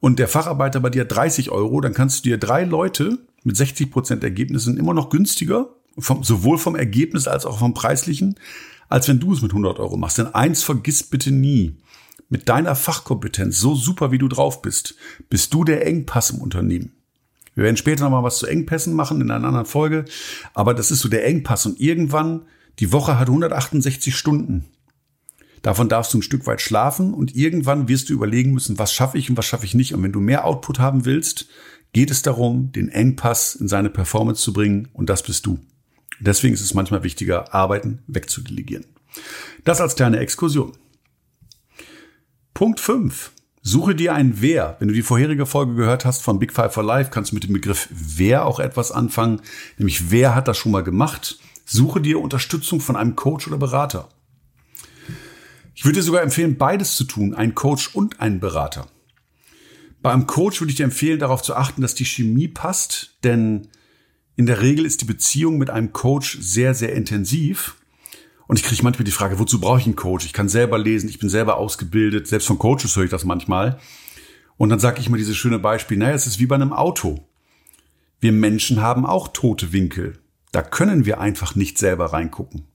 und 0.00 0.18
der 0.18 0.26
Facharbeiter 0.26 0.80
bei 0.80 0.90
dir 0.90 1.04
30 1.04 1.50
Euro, 1.50 1.80
dann 1.80 1.94
kannst 1.94 2.24
du 2.24 2.30
dir 2.30 2.38
drei 2.38 2.64
Leute 2.64 3.18
mit 3.44 3.56
60 3.56 3.92
Prozent 3.92 4.24
Ergebnissen 4.24 4.76
immer 4.76 4.92
noch 4.92 5.08
günstiger, 5.08 5.68
vom, 5.96 6.24
sowohl 6.24 6.58
vom 6.58 6.74
Ergebnis 6.74 7.28
als 7.28 7.46
auch 7.46 7.60
vom 7.60 7.74
preislichen, 7.74 8.34
als 8.94 9.08
wenn 9.08 9.18
du 9.18 9.32
es 9.32 9.42
mit 9.42 9.50
100 9.50 9.80
Euro 9.80 9.96
machst. 9.96 10.18
Denn 10.18 10.36
eins 10.36 10.62
vergiss 10.62 11.02
bitte 11.02 11.32
nie. 11.32 11.78
Mit 12.28 12.48
deiner 12.48 12.76
Fachkompetenz, 12.76 13.58
so 13.58 13.74
super 13.74 14.12
wie 14.12 14.18
du 14.18 14.28
drauf 14.28 14.62
bist, 14.62 14.94
bist 15.28 15.52
du 15.52 15.64
der 15.64 15.84
Engpass 15.84 16.30
im 16.30 16.38
Unternehmen. 16.38 16.92
Wir 17.56 17.64
werden 17.64 17.76
später 17.76 18.04
nochmal 18.04 18.22
was 18.22 18.38
zu 18.38 18.46
Engpässen 18.46 18.94
machen 18.94 19.20
in 19.20 19.32
einer 19.32 19.48
anderen 19.48 19.66
Folge. 19.66 20.04
Aber 20.54 20.74
das 20.74 20.92
ist 20.92 21.00
so 21.00 21.08
der 21.08 21.26
Engpass. 21.26 21.66
Und 21.66 21.80
irgendwann, 21.80 22.42
die 22.78 22.92
Woche 22.92 23.18
hat 23.18 23.26
168 23.26 24.14
Stunden. 24.14 24.66
Davon 25.62 25.88
darfst 25.88 26.14
du 26.14 26.18
ein 26.18 26.22
Stück 26.22 26.46
weit 26.46 26.60
schlafen 26.60 27.14
und 27.14 27.34
irgendwann 27.34 27.88
wirst 27.88 28.10
du 28.10 28.12
überlegen 28.12 28.52
müssen, 28.52 28.78
was 28.78 28.92
schaffe 28.92 29.18
ich 29.18 29.28
und 29.28 29.36
was 29.36 29.46
schaffe 29.46 29.64
ich 29.64 29.74
nicht. 29.74 29.92
Und 29.92 30.04
wenn 30.04 30.12
du 30.12 30.20
mehr 30.20 30.44
Output 30.44 30.78
haben 30.78 31.04
willst, 31.04 31.48
geht 31.92 32.12
es 32.12 32.22
darum, 32.22 32.70
den 32.70 32.90
Engpass 32.90 33.56
in 33.56 33.66
seine 33.66 33.90
Performance 33.90 34.40
zu 34.40 34.52
bringen 34.52 34.86
und 34.92 35.10
das 35.10 35.24
bist 35.24 35.46
du. 35.46 35.58
Deswegen 36.20 36.54
ist 36.54 36.60
es 36.60 36.74
manchmal 36.74 37.02
wichtiger, 37.02 37.54
Arbeiten 37.54 38.02
wegzudelegieren. 38.06 38.86
Das 39.64 39.80
als 39.80 39.96
kleine 39.96 40.18
Exkursion. 40.18 40.72
Punkt 42.52 42.80
5. 42.80 43.32
Suche 43.62 43.94
dir 43.94 44.14
ein 44.14 44.42
Wer. 44.42 44.76
Wenn 44.78 44.88
du 44.88 44.94
die 44.94 45.02
vorherige 45.02 45.46
Folge 45.46 45.74
gehört 45.74 46.04
hast 46.04 46.22
von 46.22 46.38
Big 46.38 46.52
Five 46.52 46.72
for 46.72 46.82
Life, 46.82 47.10
kannst 47.10 47.30
du 47.30 47.34
mit 47.34 47.44
dem 47.44 47.54
Begriff 47.54 47.88
Wer 47.90 48.44
auch 48.44 48.60
etwas 48.60 48.92
anfangen. 48.92 49.40
Nämlich 49.78 50.10
wer 50.10 50.34
hat 50.34 50.48
das 50.48 50.58
schon 50.58 50.72
mal 50.72 50.84
gemacht? 50.84 51.38
Suche 51.64 52.00
dir 52.00 52.20
Unterstützung 52.20 52.80
von 52.80 52.94
einem 52.94 53.16
Coach 53.16 53.46
oder 53.48 53.56
Berater. 53.56 54.10
Ich 55.74 55.84
würde 55.84 55.98
dir 55.98 56.02
sogar 56.02 56.22
empfehlen, 56.22 56.56
beides 56.56 56.94
zu 56.94 57.04
tun, 57.04 57.34
einen 57.34 57.54
Coach 57.54 57.94
und 57.94 58.20
einen 58.20 58.38
Berater. 58.38 58.86
Bei 60.02 60.12
einem 60.12 60.26
Coach 60.26 60.60
würde 60.60 60.70
ich 60.70 60.76
dir 60.76 60.84
empfehlen, 60.84 61.18
darauf 61.18 61.42
zu 61.42 61.56
achten, 61.56 61.80
dass 61.80 61.94
die 61.94 62.04
Chemie 62.04 62.48
passt, 62.48 63.16
denn 63.24 63.68
in 64.36 64.46
der 64.46 64.60
Regel 64.60 64.84
ist 64.84 65.00
die 65.00 65.06
Beziehung 65.06 65.58
mit 65.58 65.70
einem 65.70 65.92
Coach 65.92 66.38
sehr, 66.40 66.74
sehr 66.74 66.94
intensiv. 66.94 67.76
Und 68.46 68.58
ich 68.58 68.64
kriege 68.64 68.82
manchmal 68.82 69.04
die 69.04 69.12
Frage, 69.12 69.38
wozu 69.38 69.60
brauche 69.60 69.78
ich 69.78 69.86
einen 69.86 69.96
Coach? 69.96 70.26
Ich 70.26 70.32
kann 70.32 70.48
selber 70.48 70.78
lesen, 70.78 71.08
ich 71.08 71.18
bin 71.18 71.28
selber 71.28 71.56
ausgebildet, 71.56 72.26
selbst 72.26 72.46
von 72.46 72.58
Coaches 72.58 72.96
höre 72.96 73.04
ich 73.04 73.10
das 73.10 73.24
manchmal. 73.24 73.78
Und 74.56 74.68
dann 74.68 74.80
sage 74.80 75.00
ich 75.00 75.08
mal 75.08 75.16
dieses 75.16 75.36
schöne 75.36 75.58
Beispiel, 75.58 75.96
naja, 75.96 76.14
es 76.14 76.26
ist 76.26 76.38
wie 76.38 76.46
bei 76.46 76.54
einem 76.54 76.72
Auto. 76.72 77.26
Wir 78.20 78.32
Menschen 78.32 78.80
haben 78.80 79.06
auch 79.06 79.28
tote 79.28 79.72
Winkel. 79.72 80.18
Da 80.52 80.62
können 80.62 81.04
wir 81.04 81.20
einfach 81.20 81.54
nicht 81.54 81.78
selber 81.78 82.12
reingucken. 82.12 82.66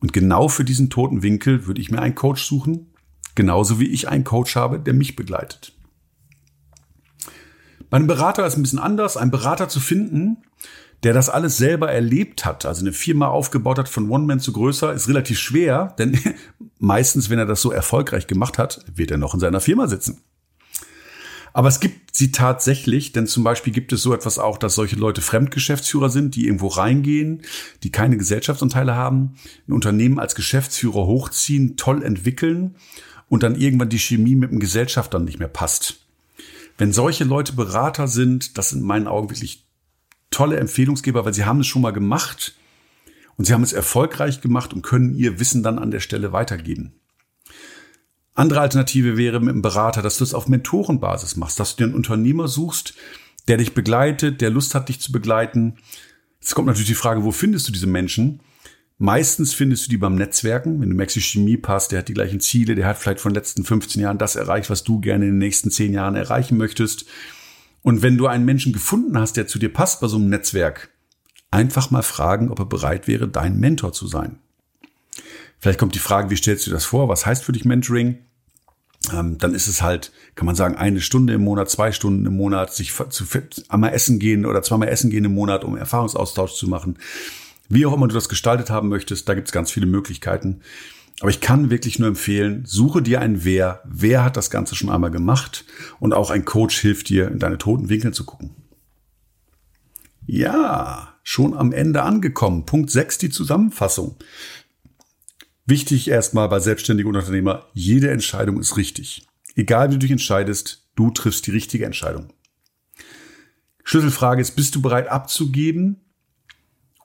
Und 0.00 0.12
genau 0.12 0.48
für 0.48 0.64
diesen 0.64 0.90
toten 0.90 1.22
Winkel 1.22 1.66
würde 1.66 1.80
ich 1.80 1.90
mir 1.90 2.00
einen 2.00 2.14
Coach 2.14 2.44
suchen, 2.44 2.92
genauso 3.34 3.78
wie 3.80 3.88
ich 3.88 4.08
einen 4.08 4.24
Coach 4.24 4.56
habe, 4.56 4.80
der 4.80 4.94
mich 4.94 5.16
begleitet. 5.16 5.74
Bei 7.90 7.98
einem 7.98 8.06
Berater 8.06 8.44
ist 8.44 8.54
es 8.54 8.58
ein 8.58 8.62
bisschen 8.62 8.78
anders, 8.78 9.16
einen 9.16 9.30
Berater 9.30 9.68
zu 9.68 9.78
finden, 9.78 10.38
der 11.04 11.12
das 11.12 11.28
alles 11.28 11.58
selber 11.58 11.92
erlebt 11.92 12.44
hat, 12.46 12.64
also 12.64 12.80
eine 12.80 12.92
Firma 12.92 13.28
aufgebaut 13.28 13.78
hat 13.78 13.88
von 13.88 14.10
One 14.10 14.24
Man 14.24 14.40
zu 14.40 14.52
größer, 14.52 14.92
ist 14.92 15.08
relativ 15.08 15.38
schwer, 15.38 15.94
denn 15.98 16.18
meistens, 16.78 17.28
wenn 17.30 17.38
er 17.38 17.46
das 17.46 17.60
so 17.60 17.70
erfolgreich 17.70 18.26
gemacht 18.26 18.58
hat, 18.58 18.84
wird 18.94 19.10
er 19.10 19.18
noch 19.18 19.34
in 19.34 19.40
seiner 19.40 19.60
Firma 19.60 19.86
sitzen. 19.86 20.22
Aber 21.52 21.68
es 21.68 21.78
gibt 21.78 22.16
sie 22.16 22.32
tatsächlich, 22.32 23.12
denn 23.12 23.28
zum 23.28 23.44
Beispiel 23.44 23.72
gibt 23.72 23.92
es 23.92 24.02
so 24.02 24.12
etwas 24.12 24.40
auch, 24.40 24.58
dass 24.58 24.74
solche 24.74 24.96
Leute 24.96 25.20
Fremdgeschäftsführer 25.20 26.10
sind, 26.10 26.34
die 26.34 26.46
irgendwo 26.46 26.66
reingehen, 26.66 27.42
die 27.84 27.92
keine 27.92 28.16
Gesellschaftsanteile 28.16 28.96
haben, 28.96 29.36
ein 29.68 29.72
Unternehmen 29.72 30.18
als 30.18 30.34
Geschäftsführer 30.34 31.06
hochziehen, 31.06 31.76
toll 31.76 32.02
entwickeln 32.02 32.74
und 33.28 33.44
dann 33.44 33.54
irgendwann 33.54 33.88
die 33.88 34.00
Chemie 34.00 34.34
mit 34.34 34.50
dem 34.50 34.58
Gesellschafter 34.58 35.20
nicht 35.20 35.38
mehr 35.38 35.48
passt. 35.48 36.00
Wenn 36.76 36.92
solche 36.92 37.22
Leute 37.22 37.52
Berater 37.52 38.08
sind, 38.08 38.58
das 38.58 38.70
sind 38.70 38.80
in 38.80 38.86
meinen 38.86 39.06
Augen 39.06 39.30
wirklich 39.30 39.63
tolle 40.34 40.58
Empfehlungsgeber, 40.58 41.24
weil 41.24 41.34
sie 41.34 41.44
haben 41.44 41.60
es 41.60 41.66
schon 41.66 41.82
mal 41.82 41.92
gemacht 41.92 42.54
und 43.36 43.44
sie 43.44 43.52
haben 43.52 43.62
es 43.62 43.72
erfolgreich 43.72 44.40
gemacht 44.40 44.72
und 44.72 44.82
können 44.82 45.14
ihr 45.14 45.38
Wissen 45.38 45.62
dann 45.62 45.78
an 45.78 45.90
der 45.90 46.00
Stelle 46.00 46.32
weitergeben. 46.32 46.92
Andere 48.34 48.60
Alternative 48.60 49.16
wäre 49.16 49.38
mit 49.38 49.50
einem 49.50 49.62
Berater, 49.62 50.02
dass 50.02 50.18
du 50.18 50.24
es 50.24 50.34
auf 50.34 50.48
Mentorenbasis 50.48 51.36
machst, 51.36 51.60
dass 51.60 51.76
du 51.76 51.78
dir 51.78 51.84
einen 51.84 51.94
Unternehmer 51.94 52.48
suchst, 52.48 52.94
der 53.46 53.58
dich 53.58 53.74
begleitet, 53.74 54.40
der 54.40 54.50
Lust 54.50 54.74
hat, 54.74 54.88
dich 54.88 55.00
zu 55.00 55.12
begleiten. 55.12 55.76
Jetzt 56.40 56.54
kommt 56.54 56.66
natürlich 56.66 56.88
die 56.88 56.94
Frage, 56.94 57.22
wo 57.22 57.30
findest 57.30 57.68
du 57.68 57.72
diese 57.72 57.86
Menschen? 57.86 58.40
Meistens 58.98 59.54
findest 59.54 59.86
du 59.86 59.90
die 59.90 59.96
beim 59.98 60.16
Netzwerken. 60.16 60.80
Wenn 60.80 60.90
du 60.90 60.96
merkst, 60.96 61.16
die 61.16 61.20
Chemie 61.20 61.56
passt, 61.56 61.92
der 61.92 62.00
hat 62.00 62.08
die 62.08 62.14
gleichen 62.14 62.40
Ziele, 62.40 62.74
der 62.74 62.86
hat 62.86 62.98
vielleicht 62.98 63.20
von 63.20 63.32
den 63.32 63.36
letzten 63.36 63.64
15 63.64 64.02
Jahren 64.02 64.18
das 64.18 64.34
erreicht, 64.34 64.70
was 64.70 64.82
du 64.82 65.00
gerne 65.00 65.26
in 65.26 65.32
den 65.32 65.38
nächsten 65.38 65.70
10 65.70 65.92
Jahren 65.92 66.16
erreichen 66.16 66.56
möchtest. 66.56 67.06
Und 67.84 68.00
wenn 68.00 68.16
du 68.16 68.26
einen 68.26 68.46
Menschen 68.46 68.72
gefunden 68.72 69.18
hast, 69.18 69.36
der 69.36 69.46
zu 69.46 69.58
dir 69.58 69.70
passt 69.70 70.00
bei 70.00 70.08
so 70.08 70.16
einem 70.16 70.30
Netzwerk, 70.30 70.88
einfach 71.50 71.90
mal 71.90 72.02
fragen, 72.02 72.50
ob 72.50 72.58
er 72.58 72.64
bereit 72.64 73.06
wäre, 73.06 73.28
dein 73.28 73.60
Mentor 73.60 73.92
zu 73.92 74.08
sein. 74.08 74.38
Vielleicht 75.58 75.78
kommt 75.78 75.94
die 75.94 76.00
Frage, 76.00 76.30
wie 76.30 76.36
stellst 76.36 76.66
du 76.66 76.70
das 76.70 76.86
vor? 76.86 77.10
Was 77.10 77.26
heißt 77.26 77.44
für 77.44 77.52
dich 77.52 77.66
Mentoring? 77.66 78.20
Ähm, 79.12 79.36
dann 79.36 79.54
ist 79.54 79.68
es 79.68 79.82
halt, 79.82 80.12
kann 80.34 80.46
man 80.46 80.54
sagen, 80.54 80.76
eine 80.76 81.02
Stunde 81.02 81.34
im 81.34 81.44
Monat, 81.44 81.68
zwei 81.68 81.92
Stunden 81.92 82.24
im 82.24 82.34
Monat, 82.34 82.72
sich 82.72 82.94
zu 83.10 83.24
einmal 83.68 83.92
essen 83.92 84.18
gehen 84.18 84.46
oder 84.46 84.62
zweimal 84.62 84.88
essen 84.88 85.10
gehen 85.10 85.26
im 85.26 85.34
Monat, 85.34 85.62
um 85.62 85.76
Erfahrungsaustausch 85.76 86.54
zu 86.54 86.66
machen. 86.66 86.98
Wie 87.68 87.84
auch 87.84 87.92
immer 87.92 88.08
du 88.08 88.14
das 88.14 88.30
gestaltet 88.30 88.70
haben 88.70 88.88
möchtest, 88.88 89.28
da 89.28 89.34
gibt 89.34 89.48
es 89.48 89.52
ganz 89.52 89.70
viele 89.70 89.86
Möglichkeiten. 89.86 90.62
Aber 91.20 91.30
ich 91.30 91.40
kann 91.40 91.70
wirklich 91.70 91.98
nur 91.98 92.08
empfehlen, 92.08 92.64
suche 92.66 93.00
dir 93.00 93.20
ein 93.20 93.44
Wer. 93.44 93.82
Wer 93.84 94.24
hat 94.24 94.36
das 94.36 94.50
Ganze 94.50 94.74
schon 94.74 94.90
einmal 94.90 95.10
gemacht? 95.10 95.64
Und 96.00 96.12
auch 96.12 96.30
ein 96.30 96.44
Coach 96.44 96.78
hilft 96.80 97.08
dir, 97.08 97.30
in 97.30 97.38
deine 97.38 97.58
toten 97.58 97.88
Winkel 97.88 98.12
zu 98.12 98.24
gucken. 98.24 98.50
Ja, 100.26 101.14
schon 101.22 101.54
am 101.54 101.72
Ende 101.72 102.02
angekommen. 102.02 102.66
Punkt 102.66 102.90
6, 102.90 103.18
die 103.18 103.30
Zusammenfassung. 103.30 104.16
Wichtig 105.66 106.08
erstmal 106.08 106.48
bei 106.48 106.60
selbstständigen 106.60 107.14
Unternehmer, 107.14 107.66
jede 107.72 108.10
Entscheidung 108.10 108.58
ist 108.58 108.76
richtig. 108.76 109.26
Egal 109.54 109.88
wie 109.88 109.94
du 109.94 110.00
dich 110.00 110.10
entscheidest, 110.10 110.88
du 110.94 111.10
triffst 111.10 111.46
die 111.46 111.52
richtige 111.52 111.86
Entscheidung. 111.86 112.32
Schlüsselfrage 113.84 114.40
ist, 114.40 114.56
bist 114.56 114.74
du 114.74 114.82
bereit 114.82 115.08
abzugeben? 115.08 116.00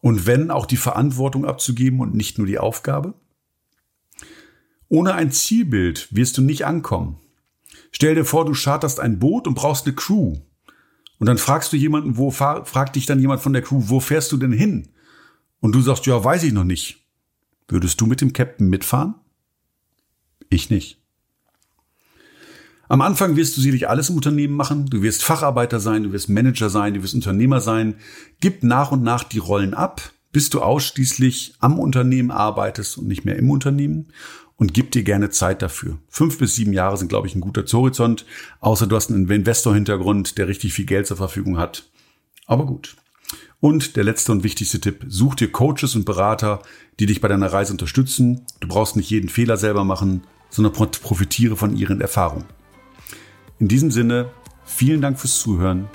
Und 0.02 0.26
wenn 0.26 0.50
auch 0.50 0.66
die 0.66 0.78
Verantwortung 0.78 1.46
abzugeben 1.46 2.00
und 2.00 2.16
nicht 2.16 2.38
nur 2.38 2.48
die 2.48 2.58
Aufgabe? 2.58 3.14
Ohne 4.90 5.14
ein 5.14 5.32
Zielbild 5.32 6.08
wirst 6.12 6.38
du 6.38 6.42
nicht 6.42 6.66
ankommen. 6.66 7.18
Stell 7.92 8.16
dir 8.16 8.26
vor, 8.26 8.46
du 8.46 8.54
charterst 8.54 9.00
ein 9.00 9.20
Boot 9.20 9.48
und 9.48 9.54
brauchst 9.54 9.86
eine 9.86 9.96
Crew. 9.96 10.38
Und 11.20 11.28
dann 11.28 11.38
fragst 11.38 11.72
du 11.72 11.78
jemanden, 11.78 12.18
wo 12.18 12.32
fragt 12.32 12.96
dich 12.96 13.06
dann 13.06 13.20
jemand 13.20 13.42
von 13.42 13.54
der 13.54 13.62
Crew, 13.62 13.84
wo 13.86 14.00
fährst 14.00 14.32
du 14.32 14.38
denn 14.38 14.52
hin? 14.52 14.90
Und 15.60 15.74
du 15.74 15.82
sagst, 15.82 16.06
ja, 16.06 16.24
weiß 16.24 16.44
ich 16.44 16.54
noch 16.54 16.64
nicht. 16.64 17.06
Würdest 17.68 18.02
du 18.02 18.08
mit 18.08 18.22
dem 18.22 18.34
Captain 18.34 18.70
mitfahren? 18.70 19.16
Ich 20.50 20.70
nicht. 20.70 20.98
Am 22.88 23.02
Anfang 23.02 23.36
wirst 23.36 23.56
du 23.56 23.62
sicherlich 23.62 23.88
alles 23.88 24.10
im 24.10 24.16
Unternehmen 24.16 24.56
machen. 24.56 24.88
Du 24.88 25.04
wirst 25.04 25.24
Facharbeiter 25.24 25.80
sein, 25.80 26.04
du 26.04 26.12
wirst 26.12 26.30
Manager 26.30 26.72
sein, 26.72 26.96
du 26.96 27.04
wirst 27.04 27.14
Unternehmer 27.14 27.62
sein. 27.62 27.96
Gib 28.40 28.64
nach 28.64 28.92
und 28.92 29.04
nach 29.04 29.24
die 29.24 29.38
Rollen 29.38 29.76
ab, 29.76 30.02
bis 30.32 30.50
du 30.50 30.62
ausschließlich 30.62 31.54
am 31.60 31.78
Unternehmen 31.78 32.32
arbeitest 32.32 32.98
und 32.98 33.08
nicht 33.08 33.26
mehr 33.26 33.36
im 33.36 33.52
Unternehmen. 33.52 34.08
Und 34.60 34.74
gib 34.74 34.92
dir 34.92 35.04
gerne 35.04 35.30
Zeit 35.30 35.62
dafür. 35.62 35.98
Fünf 36.10 36.38
bis 36.38 36.54
sieben 36.54 36.74
Jahre 36.74 36.98
sind, 36.98 37.08
glaube 37.08 37.28
ich, 37.28 37.34
ein 37.34 37.42
guter 37.42 37.64
Horizont. 37.66 38.26
Außer 38.60 38.88
du 38.88 38.96
hast 38.96 39.10
einen 39.10 39.30
Investor-Hintergrund, 39.30 40.38
der 40.38 40.50
richtig 40.50 40.74
viel 40.74 40.86
Geld 40.86 41.08
zur 41.08 41.18
Verfügung 41.18 41.58
hat. 41.58 41.90
Aber 42.46 42.66
gut. 42.66 42.98
Und 43.62 43.96
der 43.96 44.04
letzte 44.04 44.32
und 44.34 44.44
wichtigste 44.44 44.80
Tipp, 44.80 45.06
such 45.08 45.36
dir 45.36 45.52
Coaches 45.52 45.96
und 45.96 46.06
Berater, 46.06 46.62
die 47.00 47.06
dich 47.06 47.22
bei 47.22 47.28
deiner 47.28 47.52
Reise 47.52 47.72
unterstützen. 47.72 48.46
Du 48.60 48.68
brauchst 48.68 48.96
nicht 48.96 49.10
jeden 49.10 49.30
Fehler 49.30 49.58
selber 49.58 49.86
machen, 49.86 50.24
sondern 50.50 50.74
profitiere 50.74 51.56
von 51.56 51.76
ihren 51.76 52.02
Erfahrungen. 52.02 52.46
In 53.60 53.68
diesem 53.68 53.92
Sinne, 53.92 54.30
vielen 54.66 55.02
Dank 55.02 55.20
fürs 55.20 55.40
Zuhören, 55.40 55.88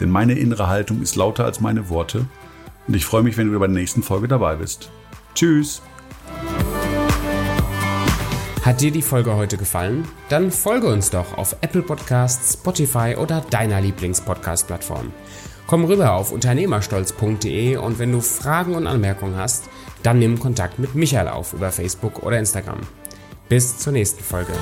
denn 0.00 0.10
meine 0.10 0.38
innere 0.38 0.68
Haltung 0.68 1.02
ist 1.02 1.16
lauter 1.16 1.44
als 1.44 1.60
meine 1.60 1.88
Worte 1.88 2.26
und 2.86 2.94
ich 2.94 3.04
freue 3.04 3.22
mich, 3.22 3.36
wenn 3.36 3.52
du 3.52 3.58
bei 3.58 3.66
der 3.66 3.74
nächsten 3.74 4.02
Folge 4.02 4.28
dabei 4.28 4.56
bist. 4.56 4.90
Tschüss! 5.34 5.82
Hat 8.68 8.82
dir 8.82 8.90
die 8.90 9.00
Folge 9.00 9.34
heute 9.34 9.56
gefallen? 9.56 10.06
Dann 10.28 10.50
folge 10.50 10.88
uns 10.88 11.08
doch 11.08 11.38
auf 11.38 11.56
Apple 11.62 11.80
Podcasts, 11.80 12.52
Spotify 12.52 13.16
oder 13.18 13.40
deiner 13.48 13.80
Lieblings-Podcast-Plattform. 13.80 15.10
Komm 15.66 15.86
rüber 15.86 16.12
auf 16.12 16.32
unternehmerstolz.de 16.32 17.78
und 17.78 17.98
wenn 17.98 18.12
du 18.12 18.20
Fragen 18.20 18.74
und 18.74 18.86
Anmerkungen 18.86 19.36
hast, 19.36 19.70
dann 20.02 20.18
nimm 20.18 20.38
Kontakt 20.38 20.78
mit 20.78 20.94
Michael 20.94 21.28
auf 21.28 21.54
über 21.54 21.72
Facebook 21.72 22.22
oder 22.22 22.38
Instagram. 22.38 22.80
Bis 23.48 23.78
zur 23.78 23.94
nächsten 23.94 24.22
Folge. 24.22 24.52